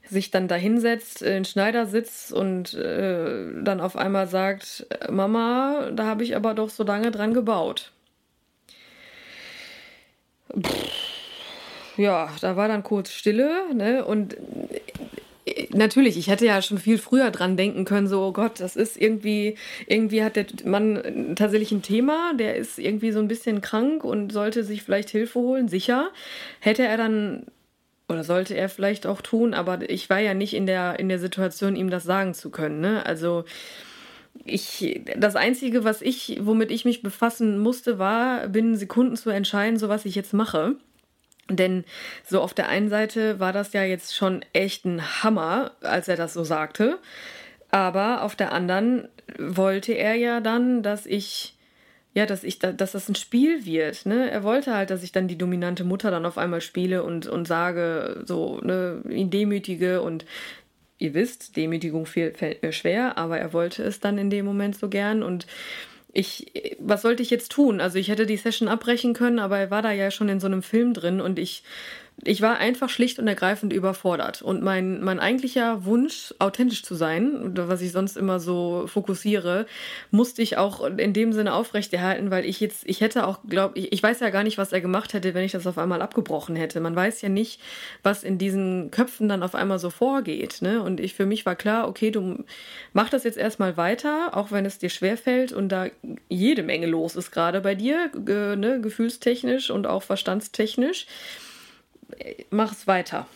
sich 0.10 0.32
dann 0.32 0.48
da 0.48 0.56
hinsetzt, 0.56 1.22
in 1.22 1.46
Schneidersitz 1.46 2.32
und 2.32 2.74
äh, 2.74 3.63
dann 3.63 3.80
auf 3.80 3.96
einmal 3.96 4.28
sagt, 4.28 4.88
Mama, 5.10 5.91
da 5.93 6.06
habe 6.06 6.24
ich 6.24 6.36
aber 6.36 6.54
doch 6.54 6.69
so 6.69 6.84
lange 6.84 7.12
dran 7.12 7.34
gebaut. 7.34 7.91
Pff 10.60 11.12
ja, 11.97 12.29
da 12.41 12.56
war 12.56 12.67
dann 12.67 12.84
kurz 12.84 13.12
Stille, 13.12 13.73
ne? 13.73 14.06
Und 14.06 14.38
natürlich, 15.73 16.17
ich 16.17 16.27
hätte 16.27 16.45
ja 16.45 16.62
schon 16.62 16.77
viel 16.77 16.97
früher 16.97 17.32
dran 17.32 17.58
denken 17.58 17.86
können, 17.86 18.08
so, 18.08 18.21
oh 18.21 18.32
Gott, 18.32 18.60
das 18.60 18.75
ist 18.75 18.99
irgendwie, 18.99 19.58
irgendwie 19.88 20.23
hat 20.23 20.36
der 20.36 20.45
Mann 20.65 21.34
tatsächlich 21.36 21.71
ein 21.71 21.82
Thema, 21.82 22.34
der 22.34 22.56
ist 22.56 22.79
irgendwie 22.79 23.12
so 23.12 23.19
ein 23.19 23.27
bisschen 23.27 23.62
krank 23.62 24.03
und 24.03 24.32
sollte 24.32 24.63
sich 24.63 24.84
vielleicht 24.84 25.10
Hilfe 25.10 25.39
holen, 25.39 25.67
sicher. 25.67 26.10
Hätte 26.60 26.84
er 26.84 26.97
dann 26.97 27.45
oder 28.10 28.23
sollte 28.23 28.56
er 28.56 28.69
vielleicht 28.69 29.08
auch 29.08 29.21
tun, 29.21 29.53
aber 29.53 29.89
ich 29.89 30.10
war 30.10 30.19
ja 30.19 30.34
nicht 30.34 30.53
in 30.53 30.65
der, 30.65 30.99
in 30.99 31.10
der 31.10 31.19
Situation, 31.19 31.75
ihm 31.75 31.89
das 31.89 32.03
sagen 32.03 32.34
zu 32.34 32.49
können. 32.49 32.82
Ne? 32.82 33.06
Also 33.06 33.45
ich, 34.45 35.01
das 35.17 35.36
Einzige, 35.36 35.84
was 35.84 36.01
ich, 36.01 36.39
womit 36.41 36.69
ich 36.69 36.86
mich 36.86 37.01
befassen 37.01 37.60
musste, 37.60 37.99
war, 37.99 38.47
binnen 38.47 38.75
Sekunden 38.75 39.15
zu 39.15 39.29
entscheiden, 39.29 39.79
so 39.79 39.89
was 39.89 40.06
ich 40.06 40.15
jetzt 40.15 40.34
mache. 40.34 40.75
Denn 41.49 41.84
so 42.23 42.41
auf 42.41 42.53
der 42.53 42.69
einen 42.69 42.89
Seite 42.89 43.39
war 43.39 43.51
das 43.51 43.73
ja 43.73 43.84
jetzt 43.84 44.15
schon 44.15 44.45
echt 44.53 44.86
ein 44.86 45.23
Hammer, 45.23 45.71
als 45.82 46.08
er 46.08 46.15
das 46.15 46.34
so 46.34 46.43
sagte. 46.43 46.99
Aber 47.69 48.21
auf 48.21 48.36
der 48.36 48.53
anderen 48.53 49.08
wollte 49.38 49.93
er 49.93 50.15
ja 50.15 50.39
dann, 50.39 50.84
dass 50.84 51.06
ich, 51.06 51.58
ja, 52.13 52.25
dass 52.25 52.43
ich, 52.43 52.60
dass 52.60 52.91
das 52.91 53.10
ein 53.10 53.15
Spiel 53.15 53.65
wird. 53.65 54.06
Ne? 54.06 54.29
Er 54.29 54.43
wollte 54.43 54.75
halt, 54.75 54.89
dass 54.89 55.03
ich 55.03 55.12
dann 55.12 55.27
die 55.27 55.38
dominante 55.38 55.84
Mutter 55.84 56.12
dann 56.12 56.25
auf 56.25 56.38
einmal 56.38 56.62
spiele 56.62 57.03
und, 57.03 57.27
und 57.27 57.47
sage, 57.47 58.23
so, 58.25 58.60
ne, 58.62 59.01
ihn 59.10 59.29
demütige 59.29 60.01
und 60.01 60.25
ihr 60.99 61.13
wisst, 61.13 61.58
Demütigung 61.58 62.06
fällt 62.06 62.62
mir 62.62 62.71
schwer, 62.71 63.17
aber 63.17 63.38
er 63.38 63.51
wollte 63.51 63.84
es 63.84 63.99
dann 63.99 64.17
in 64.17 64.29
dem 64.29 64.45
Moment 64.45 64.77
so 64.77 64.88
gern 64.88 65.21
und 65.21 65.47
ich, 66.13 66.78
was 66.80 67.02
sollte 67.02 67.23
ich 67.23 67.32
jetzt 67.32 67.52
tun? 67.52 67.82
Also 67.82 67.97
ich 67.97 68.08
hätte 68.08 68.28
die 68.28 68.38
Session 68.38 68.67
abbrechen 68.67 69.13
können, 69.13 69.39
aber 69.39 69.58
er 69.58 69.71
war 69.71 69.82
da 69.82 69.91
ja 69.91 70.12
schon 70.12 70.30
in 70.30 70.39
so 70.39 70.45
einem 70.45 70.62
Film 70.62 70.93
drin 70.93 71.19
und 71.19 71.39
ich 71.39 71.63
ich 72.26 72.41
war 72.41 72.58
einfach 72.58 72.89
schlicht 72.89 73.19
und 73.19 73.28
ergreifend 73.28 73.73
überfordert. 73.73 74.41
Und 74.41 74.62
mein, 74.62 75.04
mein 75.04 75.19
eigentlicher 75.19 75.86
Wunsch, 75.86 76.34
authentisch 76.39 76.84
zu 76.84 76.95
sein, 76.95 77.54
was 77.56 77.82
ich 77.82 77.91
sonst 77.91 78.17
immer 78.17 78.39
so 78.39 78.86
fokussiere, 78.88 79.65
musste 80.12 80.41
ich 80.41 80.58
auch 80.58 80.86
in 80.86 81.13
dem 81.13 81.34
Sinne 81.34 81.54
aufrechterhalten, 81.54 82.32
weil 82.32 82.45
ich 82.45 82.60
jetzt, 82.60 82.84
ich 82.86 83.02
hätte 83.02 83.28
auch, 83.28 83.39
glaube 83.47 83.80
ich, 83.80 83.91
ich 83.91 84.02
weiß 84.02 84.19
ja 84.19 84.30
gar 84.30 84.43
nicht, 84.43 84.58
was 84.58 84.71
er 84.71 84.82
gemacht 84.82 85.13
hätte, 85.13 85.34
wenn 85.34 85.43
ich 85.43 85.52
das 85.52 85.67
auf 85.67 85.78
einmal 85.78 86.02
abgebrochen 86.02 86.56
hätte. 86.56 86.80
Man 86.80 86.95
weiß 86.95 87.21
ja 87.21 87.30
nicht, 87.30 87.60
was 88.04 88.23
in 88.23 88.38
diesen 88.38 88.91
Köpfen 88.91 89.28
dann 89.28 89.43
auf 89.43 89.56
einmal 89.56 89.80
so 89.80 89.89
vorgeht. 89.89 90.62
Ne? 90.62 90.82
Und 90.82 90.99
ich, 90.99 91.13
für 91.15 91.26
mich 91.26 91.45
war 91.45 91.56
klar, 91.56 91.88
okay, 91.88 92.12
du 92.12 92.43
mach 92.93 93.10
das 93.10 93.23
jetzt 93.23 93.38
erstmal 93.38 93.76
weiter, 93.76 94.38
auch 94.38 94.52
wenn 94.52 94.65
es 94.65 94.78
dir 94.78 94.89
schwerfällt 94.89 95.52
und 95.52 95.69
da 95.69 95.88
jede 96.30 96.63
Menge 96.63 96.88
los 96.88 97.15
ist 97.15 97.32
gerade 97.32 97.62
bei 97.62 97.76
dir, 97.76 98.12
äh, 98.28 98.56
ne? 98.56 98.80
gefühlstechnisch 98.82 99.71
und 99.71 99.88
auch 99.88 100.04
verstandstechnisch 100.04 101.08
mach 102.49 102.71
es 102.71 102.88
weiter. 102.88 103.28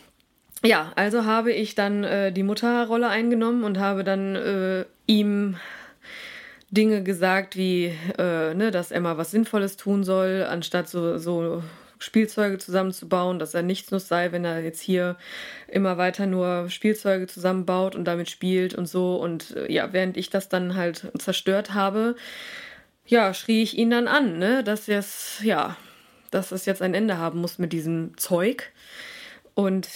Ja, 0.64 0.92
also 0.96 1.24
habe 1.24 1.52
ich 1.52 1.74
dann 1.74 2.02
äh, 2.02 2.32
die 2.32 2.42
Mutterrolle 2.42 3.08
eingenommen 3.08 3.62
und 3.62 3.78
habe 3.78 4.02
dann 4.02 4.34
äh, 4.34 4.84
ihm 5.06 5.56
Dinge 6.70 7.02
gesagt, 7.02 7.56
wie, 7.56 7.94
äh, 8.18 8.54
ne, 8.54 8.70
dass 8.70 8.90
mal 8.90 9.16
was 9.16 9.30
Sinnvolles 9.30 9.76
tun 9.76 10.04
soll, 10.04 10.44
anstatt 10.48 10.88
so, 10.88 11.16
so 11.16 11.62
Spielzeuge 11.98 12.58
zusammenzubauen, 12.58 13.38
dass 13.38 13.54
er 13.54 13.62
nichtsnutz 13.62 14.08
sei, 14.08 14.32
wenn 14.32 14.44
er 14.44 14.60
jetzt 14.60 14.80
hier 14.80 15.16
immer 15.68 15.96
weiter 15.96 16.26
nur 16.26 16.68
Spielzeuge 16.70 17.26
zusammenbaut 17.26 17.94
und 17.94 18.04
damit 18.04 18.28
spielt 18.28 18.74
und 18.74 18.86
so. 18.86 19.16
Und 19.16 19.56
äh, 19.56 19.72
ja, 19.72 19.92
während 19.92 20.16
ich 20.16 20.28
das 20.30 20.48
dann 20.48 20.74
halt 20.74 21.10
zerstört 21.18 21.74
habe, 21.74 22.16
ja, 23.06 23.32
schrie 23.32 23.62
ich 23.62 23.78
ihn 23.78 23.90
dann 23.90 24.08
an, 24.08 24.38
ne, 24.38 24.62
dass 24.62 24.88
es, 24.88 25.40
ja, 25.42 25.76
dass 26.30 26.52
es 26.52 26.66
jetzt 26.66 26.82
ein 26.82 26.94
Ende 26.94 27.18
haben 27.18 27.40
muss 27.40 27.58
mit 27.58 27.72
diesem 27.72 28.16
Zeug. 28.16 28.72
Und 29.54 29.88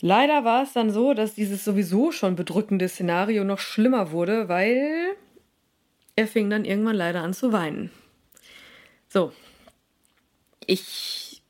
leider 0.00 0.44
war 0.44 0.62
es 0.62 0.72
dann 0.72 0.90
so, 0.90 1.14
dass 1.14 1.34
dieses 1.34 1.64
sowieso 1.64 2.12
schon 2.12 2.36
bedrückende 2.36 2.88
Szenario 2.88 3.44
noch 3.44 3.58
schlimmer 3.58 4.10
wurde, 4.10 4.48
weil 4.48 5.16
er 6.16 6.26
fing 6.26 6.48
dann 6.50 6.64
irgendwann 6.64 6.96
leider 6.96 7.22
an 7.22 7.34
zu 7.34 7.52
weinen. 7.52 7.90
So. 9.08 9.32
Ich. 10.66 11.42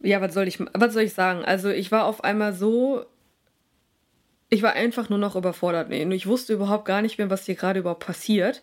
Ja, 0.00 0.20
was 0.20 0.34
soll 0.34 0.46
ich, 0.48 0.60
was 0.60 0.92
soll 0.92 1.02
ich 1.02 1.14
sagen? 1.14 1.44
Also, 1.44 1.70
ich 1.70 1.90
war 1.90 2.04
auf 2.04 2.22
einmal 2.24 2.52
so. 2.52 3.06
Ich 4.50 4.62
war 4.62 4.74
einfach 4.74 5.08
nur 5.08 5.18
noch 5.18 5.34
überfordert. 5.34 5.90
Ich 5.90 6.26
wusste 6.26 6.52
überhaupt 6.52 6.84
gar 6.84 7.02
nicht 7.02 7.18
mehr, 7.18 7.30
was 7.30 7.46
hier 7.46 7.54
gerade 7.54 7.80
überhaupt 7.80 8.04
passiert. 8.04 8.62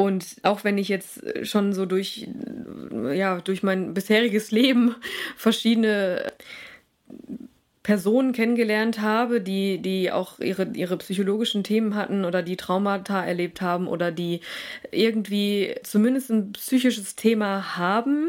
Und 0.00 0.36
auch 0.44 0.62
wenn 0.62 0.78
ich 0.78 0.88
jetzt 0.88 1.24
schon 1.42 1.72
so 1.72 1.84
durch, 1.84 2.28
ja, 3.14 3.40
durch 3.40 3.64
mein 3.64 3.94
bisheriges 3.94 4.50
Leben 4.52 4.94
verschiedene 5.36 6.32
Personen 7.82 8.30
kennengelernt 8.32 9.00
habe, 9.00 9.40
die, 9.40 9.82
die 9.82 10.12
auch 10.12 10.38
ihre, 10.38 10.68
ihre 10.74 10.98
psychologischen 10.98 11.64
Themen 11.64 11.96
hatten 11.96 12.24
oder 12.24 12.42
die 12.42 12.56
Traumata 12.56 13.24
erlebt 13.24 13.60
haben 13.60 13.88
oder 13.88 14.12
die 14.12 14.40
irgendwie 14.92 15.74
zumindest 15.82 16.30
ein 16.30 16.52
psychisches 16.52 17.16
Thema 17.16 17.76
haben, 17.76 18.28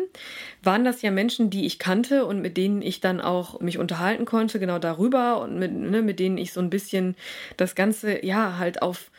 waren 0.63 0.83
das 0.83 1.03
ja 1.03 1.11
Menschen, 1.11 1.51
die 1.51 1.67
ich 1.67 1.77
kannte 1.77 2.25
und 2.25 2.41
mit 2.41 2.57
denen 2.57 2.81
ich 2.81 2.99
dann 2.99 3.21
auch 3.21 3.59
mich 3.59 3.77
unterhalten 3.77 4.25
konnte, 4.25 4.59
genau 4.59 4.79
darüber 4.79 5.39
und 5.39 5.59
mit, 5.59 5.71
ne, 5.71 6.01
mit 6.01 6.19
denen 6.19 6.39
ich 6.39 6.51
so 6.51 6.61
ein 6.61 6.71
bisschen 6.71 7.15
das 7.57 7.75
Ganze, 7.75 8.25
ja, 8.25 8.57
halt 8.57 8.81
auf 8.81 9.11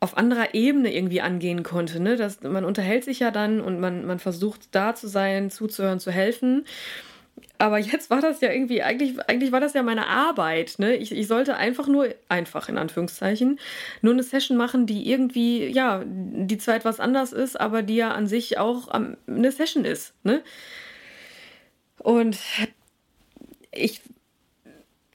auf 0.00 0.16
anderer 0.16 0.54
Ebene 0.54 0.94
irgendwie 0.94 1.20
angehen 1.20 1.62
konnte. 1.62 2.00
Ne? 2.00 2.16
Das, 2.16 2.42
man 2.42 2.64
unterhält 2.64 3.04
sich 3.04 3.20
ja 3.20 3.30
dann 3.30 3.60
und 3.60 3.80
man, 3.80 4.06
man 4.06 4.18
versucht 4.18 4.74
da 4.74 4.94
zu 4.94 5.08
sein, 5.08 5.50
zuzuhören, 5.50 6.00
zu 6.00 6.10
helfen. 6.10 6.64
Aber 7.58 7.78
jetzt 7.78 8.10
war 8.10 8.20
das 8.20 8.40
ja 8.40 8.50
irgendwie, 8.50 8.82
eigentlich, 8.82 9.18
eigentlich 9.28 9.52
war 9.52 9.60
das 9.60 9.72
ja 9.72 9.82
meine 9.82 10.06
Arbeit. 10.06 10.74
Ne? 10.78 10.96
Ich, 10.96 11.12
ich 11.12 11.26
sollte 11.26 11.56
einfach 11.56 11.86
nur, 11.86 12.08
einfach 12.28 12.68
in 12.68 12.76
Anführungszeichen, 12.76 13.58
nur 14.02 14.12
eine 14.12 14.22
Session 14.22 14.56
machen, 14.56 14.86
die 14.86 15.10
irgendwie, 15.10 15.66
ja, 15.66 16.02
die 16.04 16.58
zwar 16.58 16.76
etwas 16.76 17.00
anders 17.00 17.32
ist, 17.32 17.58
aber 17.58 17.82
die 17.82 17.96
ja 17.96 18.12
an 18.12 18.26
sich 18.26 18.58
auch 18.58 18.88
eine 18.88 19.52
Session 19.52 19.84
ist. 19.84 20.12
Ne? 20.22 20.42
Und 21.98 22.38
ich 23.72 24.02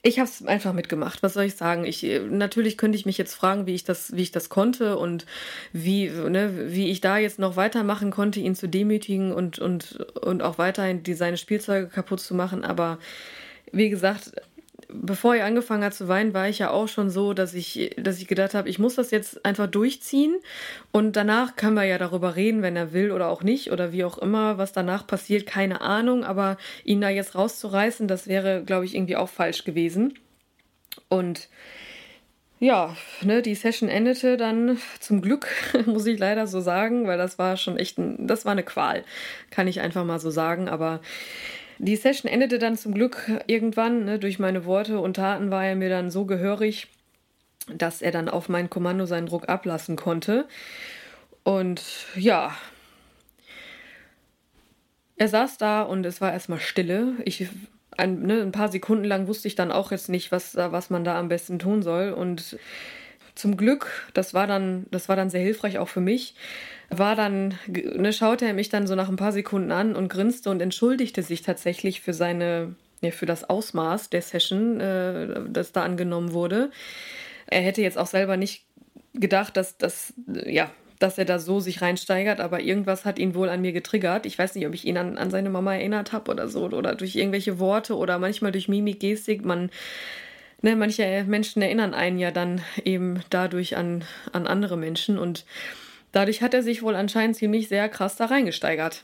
ich 0.03 0.17
habe 0.19 0.27
es 0.29 0.43
einfach 0.45 0.73
mitgemacht. 0.73 1.21
Was 1.21 1.33
soll 1.33 1.43
ich 1.43 1.55
sagen? 1.55 1.85
Ich 1.85 2.03
natürlich 2.29 2.77
könnte 2.77 2.97
ich 2.97 3.05
mich 3.05 3.17
jetzt 3.19 3.35
fragen, 3.35 3.67
wie 3.67 3.75
ich 3.75 3.83
das, 3.83 4.15
wie 4.15 4.23
ich 4.23 4.31
das 4.31 4.49
konnte 4.49 4.97
und 4.97 5.25
wie, 5.73 6.09
ne, 6.09 6.71
wie 6.73 6.89
ich 6.89 7.01
da 7.01 7.17
jetzt 7.19 7.37
noch 7.37 7.55
weitermachen 7.55 8.09
konnte, 8.09 8.39
ihn 8.39 8.55
zu 8.55 8.67
demütigen 8.67 9.31
und 9.31 9.59
und 9.59 9.97
und 10.21 10.41
auch 10.41 10.57
weiterhin 10.57 11.03
die, 11.03 11.13
seine 11.13 11.37
Spielzeuge 11.37 11.87
kaputt 11.87 12.19
zu 12.19 12.33
machen. 12.33 12.65
Aber 12.65 12.97
wie 13.71 13.89
gesagt, 13.89 14.33
bevor 14.93 15.35
er 15.35 15.45
angefangen 15.45 15.83
hat 15.83 15.93
zu 15.93 16.07
weinen, 16.07 16.33
war 16.33 16.49
ich 16.49 16.59
ja 16.59 16.69
auch 16.69 16.87
schon 16.87 17.09
so, 17.09 17.33
dass 17.33 17.53
ich, 17.53 17.95
dass 17.97 18.19
ich 18.19 18.27
gedacht 18.27 18.53
habe, 18.53 18.69
ich 18.69 18.79
muss 18.79 18.95
das 18.95 19.11
jetzt 19.11 19.45
einfach 19.45 19.67
durchziehen. 19.67 20.35
Und 20.91 21.15
danach 21.15 21.55
können 21.55 21.75
wir 21.75 21.83
ja 21.83 21.97
darüber 21.97 22.35
reden, 22.35 22.61
wenn 22.61 22.75
er 22.75 22.93
will 22.93 23.11
oder 23.11 23.29
auch 23.29 23.43
nicht 23.43 23.71
oder 23.71 23.91
wie 23.91 24.03
auch 24.03 24.17
immer, 24.17 24.57
was 24.57 24.73
danach 24.73 25.07
passiert, 25.07 25.45
keine 25.45 25.81
Ahnung, 25.81 26.23
aber 26.23 26.57
ihn 26.83 27.01
da 27.01 27.09
jetzt 27.09 27.35
rauszureißen, 27.35 28.07
das 28.07 28.27
wäre, 28.27 28.63
glaube 28.63 28.85
ich, 28.85 28.95
irgendwie 28.95 29.15
auch 29.15 29.29
falsch 29.29 29.63
gewesen. 29.63 30.13
Und 31.07 31.49
ja, 32.59 32.95
ne, 33.23 33.41
die 33.41 33.55
Session 33.55 33.89
endete 33.89 34.37
dann 34.37 34.77
zum 34.99 35.21
Glück, 35.21 35.47
muss 35.87 36.05
ich 36.05 36.19
leider 36.19 36.45
so 36.45 36.61
sagen, 36.61 37.07
weil 37.07 37.17
das 37.17 37.39
war 37.39 37.57
schon 37.57 37.75
echt 37.75 37.97
ein, 37.97 38.27
das 38.27 38.45
war 38.45 38.51
eine 38.51 38.63
Qual, 38.63 39.03
kann 39.49 39.67
ich 39.67 39.81
einfach 39.81 40.05
mal 40.05 40.19
so 40.19 40.29
sagen, 40.29 40.69
aber 40.69 41.01
die 41.83 41.95
Session 41.95 42.31
endete 42.31 42.59
dann 42.59 42.77
zum 42.77 42.93
Glück 42.93 43.31
irgendwann. 43.47 44.05
Ne, 44.05 44.19
durch 44.19 44.37
meine 44.37 44.65
Worte 44.65 44.99
und 44.99 45.15
Taten 45.15 45.49
war 45.49 45.65
er 45.65 45.75
mir 45.75 45.89
dann 45.89 46.11
so 46.11 46.25
gehörig, 46.25 46.87
dass 47.67 48.01
er 48.03 48.11
dann 48.11 48.29
auf 48.29 48.49
mein 48.49 48.69
Kommando 48.69 49.05
seinen 49.05 49.25
Druck 49.25 49.49
ablassen 49.49 49.95
konnte. 49.95 50.47
Und 51.43 51.81
ja, 52.15 52.55
er 55.17 55.27
saß 55.27 55.57
da 55.57 55.81
und 55.81 56.05
es 56.05 56.21
war 56.21 56.31
erstmal 56.31 56.59
Stille. 56.59 57.13
Ich, 57.25 57.47
ein, 57.97 58.21
ne, 58.21 58.41
ein 58.41 58.51
paar 58.51 58.69
Sekunden 58.69 59.05
lang 59.05 59.27
wusste 59.27 59.47
ich 59.47 59.55
dann 59.55 59.71
auch 59.71 59.91
jetzt 59.91 60.09
nicht, 60.09 60.31
was, 60.31 60.55
was 60.55 60.91
man 60.91 61.03
da 61.03 61.17
am 61.17 61.29
besten 61.29 61.57
tun 61.57 61.81
soll. 61.81 62.11
Und 62.11 62.59
zum 63.35 63.57
Glück, 63.57 64.09
das 64.13 64.33
war 64.33 64.47
dann, 64.47 64.85
das 64.91 65.09
war 65.09 65.15
dann 65.15 65.29
sehr 65.29 65.41
hilfreich 65.41 65.77
auch 65.77 65.87
für 65.87 66.01
mich, 66.01 66.35
war 66.89 67.15
dann, 67.15 67.55
ne, 67.67 68.11
schaute 68.13 68.45
er 68.45 68.53
mich 68.53 68.69
dann 68.69 68.87
so 68.87 68.95
nach 68.95 69.09
ein 69.09 69.15
paar 69.15 69.31
Sekunden 69.31 69.71
an 69.71 69.95
und 69.95 70.09
grinste 70.09 70.49
und 70.49 70.61
entschuldigte 70.61 71.23
sich 71.23 71.41
tatsächlich 71.41 72.01
für 72.01 72.13
seine, 72.13 72.75
ja, 73.01 73.11
für 73.11 73.25
das 73.25 73.49
Ausmaß 73.49 74.09
der 74.09 74.21
Session, 74.21 74.79
äh, 74.79 75.41
das 75.49 75.71
da 75.71 75.83
angenommen 75.83 76.33
wurde. 76.33 76.71
Er 77.47 77.61
hätte 77.61 77.81
jetzt 77.81 77.97
auch 77.97 78.07
selber 78.07 78.37
nicht 78.37 78.65
gedacht, 79.13 79.57
dass 79.57 79.77
das, 79.77 80.13
ja, 80.45 80.69
dass 80.99 81.17
er 81.17 81.25
da 81.25 81.39
so 81.39 81.59
sich 81.59 81.81
reinsteigert, 81.81 82.39
aber 82.39 82.61
irgendwas 82.61 83.05
hat 83.05 83.17
ihn 83.17 83.33
wohl 83.33 83.49
an 83.49 83.61
mir 83.61 83.71
getriggert. 83.71 84.25
Ich 84.25 84.37
weiß 84.37 84.55
nicht, 84.55 84.67
ob 84.67 84.73
ich 84.73 84.85
ihn 84.85 84.97
an, 84.97 85.17
an 85.17 85.31
seine 85.31 85.49
Mama 85.49 85.73
erinnert 85.73 86.13
habe 86.13 86.31
oder 86.31 86.47
so, 86.47 86.65
oder 86.65 86.95
durch 86.95 87.15
irgendwelche 87.15 87.59
Worte 87.59 87.95
oder 87.95 88.19
manchmal 88.19 88.51
durch 88.51 88.67
Mimik, 88.67 88.99
Gestik. 88.99 89.43
Man, 89.43 89.71
ne, 90.61 90.75
manche 90.75 91.25
Menschen 91.27 91.61
erinnern 91.61 91.93
einen 91.93 92.17
ja 92.17 92.31
dann 92.31 92.61
eben 92.83 93.21
dadurch 93.29 93.77
an, 93.77 94.03
an 94.31 94.47
andere 94.47 94.77
Menschen 94.77 95.17
und 95.17 95.45
Dadurch 96.11 96.41
hat 96.41 96.53
er 96.53 96.63
sich 96.63 96.83
wohl 96.83 96.95
anscheinend 96.95 97.37
ziemlich 97.37 97.69
sehr 97.69 97.87
krass 97.89 98.15
da 98.15 98.25
reingesteigert. 98.25 99.03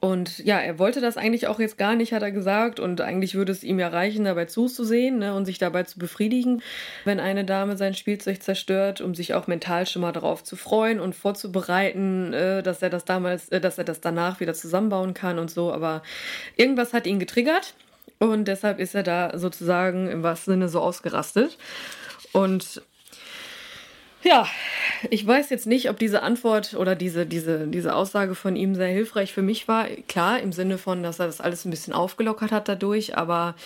Und 0.00 0.38
ja, 0.38 0.58
er 0.58 0.78
wollte 0.78 1.00
das 1.00 1.16
eigentlich 1.16 1.48
auch 1.48 1.58
jetzt 1.58 1.76
gar 1.76 1.96
nicht, 1.96 2.12
hat 2.12 2.22
er 2.22 2.30
gesagt. 2.30 2.80
Und 2.80 3.00
eigentlich 3.00 3.34
würde 3.34 3.52
es 3.52 3.64
ihm 3.64 3.78
ja 3.78 3.88
reichen, 3.88 4.24
dabei 4.24 4.44
zuzusehen 4.44 5.18
ne, 5.18 5.34
und 5.34 5.44
sich 5.44 5.58
dabei 5.58 5.82
zu 5.82 5.98
befriedigen, 5.98 6.62
wenn 7.04 7.20
eine 7.20 7.44
Dame 7.44 7.76
sein 7.76 7.94
Spielzeug 7.94 8.42
zerstört, 8.42 9.00
um 9.00 9.14
sich 9.14 9.34
auch 9.34 9.48
mental 9.48 9.86
schon 9.86 10.02
mal 10.02 10.12
darauf 10.12 10.44
zu 10.44 10.56
freuen 10.56 11.00
und 11.00 11.14
vorzubereiten, 11.14 12.32
äh, 12.32 12.62
dass 12.62 12.80
er 12.80 12.90
das 12.90 13.04
damals, 13.04 13.48
äh, 13.48 13.60
dass 13.60 13.76
er 13.76 13.84
das 13.84 14.00
danach 14.00 14.40
wieder 14.40 14.54
zusammenbauen 14.54 15.14
kann 15.14 15.38
und 15.38 15.50
so. 15.50 15.72
Aber 15.72 16.02
irgendwas 16.56 16.92
hat 16.92 17.06
ihn 17.06 17.18
getriggert 17.18 17.74
und 18.30 18.46
deshalb 18.46 18.78
ist 18.78 18.94
er 18.94 19.02
da 19.02 19.38
sozusagen 19.38 20.08
im 20.08 20.22
wahrsten 20.22 20.54
Sinne 20.54 20.68
so 20.68 20.80
ausgerastet. 20.80 21.58
Und 22.32 22.82
ja, 24.22 24.46
ich 25.10 25.26
weiß 25.26 25.50
jetzt 25.50 25.66
nicht, 25.66 25.90
ob 25.90 25.98
diese 25.98 26.22
Antwort 26.22 26.74
oder 26.74 26.94
diese, 26.94 27.26
diese, 27.26 27.66
diese 27.66 27.94
Aussage 27.94 28.34
von 28.34 28.54
ihm 28.54 28.74
sehr 28.74 28.88
hilfreich 28.88 29.32
für 29.32 29.42
mich 29.42 29.66
war. 29.66 29.86
Klar, 30.06 30.40
im 30.40 30.52
Sinne 30.52 30.78
von, 30.78 31.02
dass 31.02 31.18
er 31.18 31.26
das 31.26 31.40
alles 31.40 31.64
ein 31.64 31.70
bisschen 31.70 31.92
aufgelockert 31.92 32.52
hat 32.52 32.68
dadurch, 32.68 33.16
aber 33.16 33.56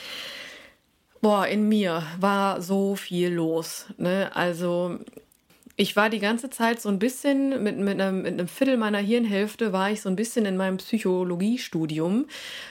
boah, 1.21 1.47
in 1.47 1.69
mir 1.69 2.03
war 2.19 2.63
so 2.63 2.97
viel 2.97 3.31
los. 3.35 3.87
Ne? 3.99 4.31
Also 4.35 4.99
ich 5.77 5.95
war 5.95 6.09
die 6.09 6.21
ganze 6.21 6.49
Zeit 6.49 6.81
so 6.81 6.89
ein 6.89 6.99
bisschen 6.99 7.63
mit, 7.63 7.77
mit, 7.77 8.01
einem, 8.01 8.23
mit 8.23 8.33
einem 8.33 8.49
Viertel 8.49 8.79
meiner 8.79 8.99
Hirnhälfte 8.99 9.73
war 9.73 9.91
ich 9.91 10.01
so 10.01 10.09
ein 10.09 10.17
bisschen 10.17 10.47
in 10.47 10.57
meinem 10.57 10.79
Psychologiestudium. 10.79 12.27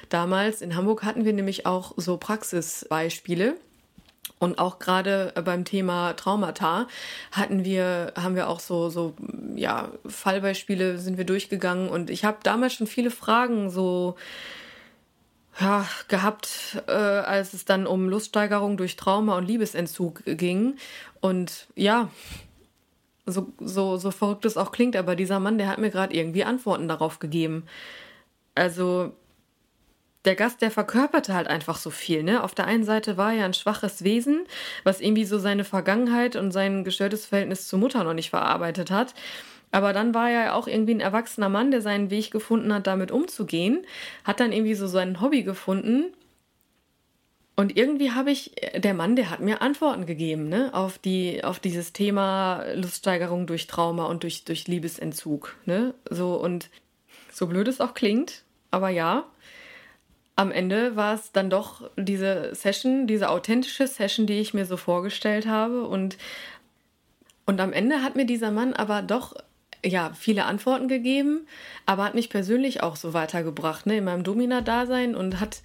Damals 0.09 0.61
in 0.61 0.75
Hamburg 0.75 1.03
hatten 1.03 1.23
wir 1.23 1.33
nämlich 1.33 1.65
auch 1.67 1.93
so 1.97 2.17
Praxisbeispiele. 2.17 3.57
Und 4.39 4.59
auch 4.59 4.79
gerade 4.79 5.31
beim 5.45 5.65
Thema 5.65 6.13
Traumata 6.13 6.87
hatten 7.31 7.63
wir, 7.63 8.11
haben 8.17 8.35
wir 8.35 8.49
auch 8.49 8.59
so, 8.59 8.89
so, 8.89 9.13
ja, 9.55 9.91
Fallbeispiele 10.05 10.97
sind 10.97 11.17
wir 11.17 11.23
durchgegangen 11.23 11.87
und 11.87 12.09
ich 12.09 12.25
habe 12.25 12.39
damals 12.43 12.73
schon 12.73 12.85
viele 12.85 13.11
Fragen 13.11 13.69
so, 13.69 14.15
ja, 15.59 15.87
gehabt, 16.09 16.83
äh, 16.87 16.91
als 16.91 17.53
es 17.53 17.63
dann 17.63 17.87
um 17.87 18.09
Luststeigerung 18.09 18.75
durch 18.75 18.97
Trauma 18.97 19.37
und 19.37 19.47
Liebesentzug 19.47 20.23
ging. 20.25 20.75
Und 21.21 21.67
ja, 21.75 22.09
so, 23.25 23.53
so, 23.59 23.97
so 23.97 24.11
verrückt 24.11 24.45
es 24.45 24.57
auch 24.57 24.71
klingt, 24.71 24.95
aber 24.95 25.15
dieser 25.15 25.39
Mann, 25.39 25.57
der 25.57 25.67
hat 25.67 25.79
mir 25.79 25.89
gerade 25.89 26.15
irgendwie 26.15 26.43
Antworten 26.43 26.87
darauf 26.87 27.19
gegeben. 27.19 27.65
Also, 28.53 29.13
der 30.25 30.35
Gast, 30.35 30.61
der 30.61 30.71
verkörperte 30.71 31.33
halt 31.33 31.47
einfach 31.47 31.77
so 31.77 31.89
viel. 31.89 32.23
Ne? 32.23 32.43
Auf 32.43 32.55
der 32.55 32.65
einen 32.65 32.83
Seite 32.83 33.17
war 33.17 33.33
er 33.33 33.45
ein 33.45 33.53
schwaches 33.53 34.03
Wesen, 34.03 34.45
was 34.83 35.01
irgendwie 35.01 35.25
so 35.25 35.37
seine 35.37 35.63
Vergangenheit 35.63 36.35
und 36.35 36.51
sein 36.51 36.83
gestörtes 36.83 37.25
Verhältnis 37.25 37.67
zur 37.67 37.79
Mutter 37.79 38.03
noch 38.03 38.13
nicht 38.13 38.31
verarbeitet 38.31 38.91
hat. 38.91 39.13
Aber 39.71 39.93
dann 39.93 40.13
war 40.13 40.29
er 40.29 40.45
ja 40.45 40.53
auch 40.53 40.67
irgendwie 40.67 40.95
ein 40.95 41.01
erwachsener 41.01 41.49
Mann, 41.49 41.71
der 41.71 41.81
seinen 41.81 42.09
Weg 42.09 42.31
gefunden 42.31 42.73
hat, 42.73 42.87
damit 42.87 43.11
umzugehen, 43.11 43.85
hat 44.23 44.39
dann 44.39 44.51
irgendwie 44.51 44.75
so 44.75 44.87
sein 44.87 45.21
Hobby 45.21 45.43
gefunden. 45.43 46.13
Und 47.55 47.77
irgendwie 47.77 48.11
habe 48.11 48.31
ich, 48.31 48.51
der 48.75 48.93
Mann, 48.93 49.15
der 49.15 49.29
hat 49.29 49.39
mir 49.39 49.61
Antworten 49.61 50.05
gegeben, 50.05 50.49
ne, 50.49 50.73
auf 50.73 50.97
die, 50.97 51.43
auf 51.43 51.59
dieses 51.59 51.93
Thema 51.93 52.65
Luststeigerung 52.73 53.47
durch 53.47 53.67
Trauma 53.67 54.05
und 54.07 54.23
durch, 54.23 54.43
durch 54.43 54.67
Liebesentzug, 54.67 55.55
ne, 55.65 55.93
so 56.09 56.35
und 56.35 56.69
so 57.31 57.47
blöd 57.47 57.67
es 57.69 57.79
auch 57.79 57.93
klingt, 57.93 58.43
aber 58.71 58.89
ja, 58.89 59.25
am 60.35 60.51
Ende 60.51 60.95
war 60.97 61.13
es 61.15 61.31
dann 61.31 61.49
doch 61.49 61.89
diese 61.95 62.53
Session, 62.53 63.07
diese 63.07 63.29
authentische 63.29 63.87
Session, 63.87 64.27
die 64.27 64.39
ich 64.39 64.53
mir 64.53 64.65
so 64.65 64.75
vorgestellt 64.75 65.47
habe. 65.47 65.85
Und, 65.85 66.17
und 67.45 67.61
am 67.61 67.71
Ende 67.71 68.01
hat 68.03 68.17
mir 68.17 68.25
dieser 68.25 68.51
Mann 68.51 68.73
aber 68.73 69.01
doch 69.01 69.33
ja, 69.83 70.11
viele 70.13 70.45
Antworten 70.45 70.87
gegeben, 70.87 71.47
aber 71.85 72.03
hat 72.03 72.15
mich 72.15 72.29
persönlich 72.29 72.83
auch 72.83 72.95
so 72.95 73.13
weitergebracht, 73.13 73.85
ne, 73.85 73.97
in 73.97 74.03
meinem 74.03 74.23
Domina-Dasein 74.23 75.15
und 75.15 75.39
hat, 75.39 75.61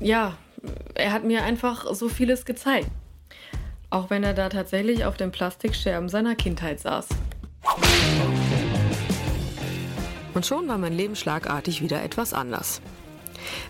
ja, 0.00 0.36
er 0.94 1.12
hat 1.12 1.24
mir 1.24 1.42
einfach 1.44 1.92
so 1.94 2.08
vieles 2.08 2.44
gezeigt. 2.44 2.90
Auch 3.90 4.10
wenn 4.10 4.22
er 4.22 4.34
da 4.34 4.48
tatsächlich 4.48 5.04
auf 5.04 5.16
dem 5.16 5.30
Plastikscherben 5.30 6.08
seiner 6.08 6.34
Kindheit 6.34 6.80
saß. 6.80 7.08
Und 10.34 10.46
schon 10.46 10.68
war 10.68 10.78
mein 10.78 10.92
Leben 10.92 11.16
schlagartig 11.16 11.82
wieder 11.82 12.02
etwas 12.02 12.32
anders. 12.32 12.80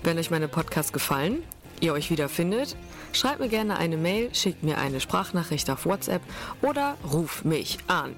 Wenn 0.02 0.18
euch 0.18 0.30
meine 0.30 0.48
Podcasts 0.48 0.92
gefallen, 0.92 1.42
ihr 1.80 1.92
euch 1.92 2.10
wiederfindet, 2.10 2.76
schreibt 3.12 3.40
mir 3.40 3.48
gerne 3.48 3.78
eine 3.78 3.96
Mail, 3.96 4.34
schickt 4.34 4.62
mir 4.62 4.78
eine 4.78 5.00
Sprachnachricht 5.00 5.70
auf 5.70 5.86
WhatsApp 5.86 6.22
oder 6.62 6.96
ruf 7.10 7.44
mich 7.44 7.78
an. 7.86 8.16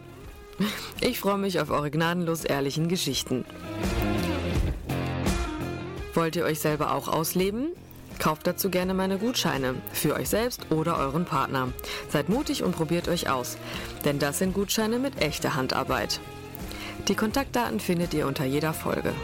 Ich 1.00 1.20
freue 1.20 1.38
mich 1.38 1.60
auf 1.60 1.70
eure 1.70 1.90
gnadenlos 1.90 2.44
ehrlichen 2.44 2.88
Geschichten. 2.88 3.44
Wollt 6.14 6.36
ihr 6.36 6.44
euch 6.44 6.60
selber 6.60 6.94
auch 6.94 7.08
ausleben? 7.08 7.68
Kauft 8.20 8.46
dazu 8.46 8.68
gerne 8.68 8.92
meine 8.92 9.18
Gutscheine 9.18 9.74
für 9.92 10.14
euch 10.14 10.28
selbst 10.28 10.70
oder 10.70 10.98
euren 10.98 11.24
Partner. 11.24 11.72
Seid 12.10 12.28
mutig 12.28 12.62
und 12.62 12.76
probiert 12.76 13.08
euch 13.08 13.30
aus, 13.30 13.56
denn 14.04 14.18
das 14.18 14.38
sind 14.38 14.52
Gutscheine 14.52 14.98
mit 14.98 15.20
echter 15.22 15.56
Handarbeit. 15.56 16.20
Die 17.08 17.14
Kontaktdaten 17.14 17.80
findet 17.80 18.12
ihr 18.12 18.26
unter 18.26 18.44
jeder 18.44 18.74
Folge. 18.74 19.14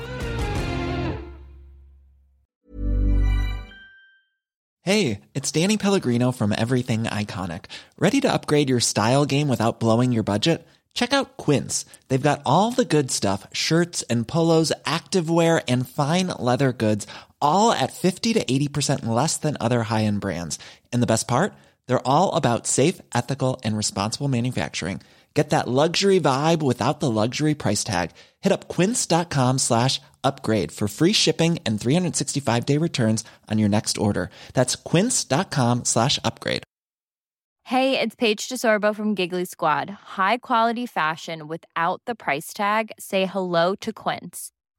Hey, 4.80 5.20
it's 5.34 5.52
Danny 5.52 5.76
Pellegrino 5.76 6.32
from 6.32 6.52
Everything 6.52 7.04
Iconic. 7.04 7.66
Ready 7.98 8.20
to 8.20 8.32
upgrade 8.32 8.70
your 8.70 8.80
style 8.80 9.26
game 9.26 9.48
without 9.48 9.78
blowing 9.78 10.12
your 10.12 10.22
budget? 10.22 10.64
Check 10.96 11.12
out 11.12 11.36
Quince. 11.36 11.84
They've 12.08 12.22
got 12.22 12.40
all 12.46 12.70
the 12.72 12.86
good 12.86 13.10
stuff 13.10 13.46
shirts 13.52 14.02
and 14.08 14.26
polos, 14.26 14.72
activewear, 14.84 15.62
and 15.68 15.86
fine 15.86 16.28
leather 16.38 16.72
goods, 16.72 17.06
all 17.40 17.72
at 17.72 17.92
50 17.92 18.34
to 18.34 18.44
80% 18.44 19.06
less 19.06 19.36
than 19.38 19.56
other 19.60 19.82
high 19.84 20.04
end 20.04 20.20
brands. 20.20 20.58
And 20.92 21.02
the 21.02 21.12
best 21.14 21.26
part? 21.26 21.54
They're 21.86 22.06
all 22.06 22.34
about 22.34 22.66
safe, 22.66 23.00
ethical, 23.14 23.60
and 23.64 23.76
responsible 23.76 24.28
manufacturing. 24.28 25.00
Get 25.34 25.50
that 25.50 25.68
luxury 25.68 26.18
vibe 26.18 26.62
without 26.62 27.00
the 27.00 27.10
luxury 27.10 27.54
price 27.54 27.84
tag. 27.84 28.12
Hit 28.40 28.52
up 28.52 28.68
quince.com 28.68 29.58
slash 29.58 30.00
upgrade 30.24 30.72
for 30.72 30.88
free 30.88 31.12
shipping 31.12 31.58
and 31.66 31.78
365 31.78 32.64
day 32.64 32.78
returns 32.78 33.22
on 33.50 33.58
your 33.58 33.68
next 33.68 33.98
order. 33.98 34.30
That's 34.54 34.76
quince.com 34.76 35.84
slash 35.84 36.18
upgrade. 36.24 36.62
Hey, 37.64 37.98
it's 37.98 38.14
Paige 38.14 38.48
DeSorbo 38.48 38.94
from 38.94 39.16
Giggly 39.16 39.44
Squad. 39.44 39.90
High 40.16 40.38
quality 40.38 40.86
fashion 40.86 41.48
without 41.48 42.00
the 42.06 42.14
price 42.14 42.54
tag. 42.54 42.92
Say 42.98 43.26
hello 43.26 43.74
to 43.80 43.92
Quince. 43.92 44.52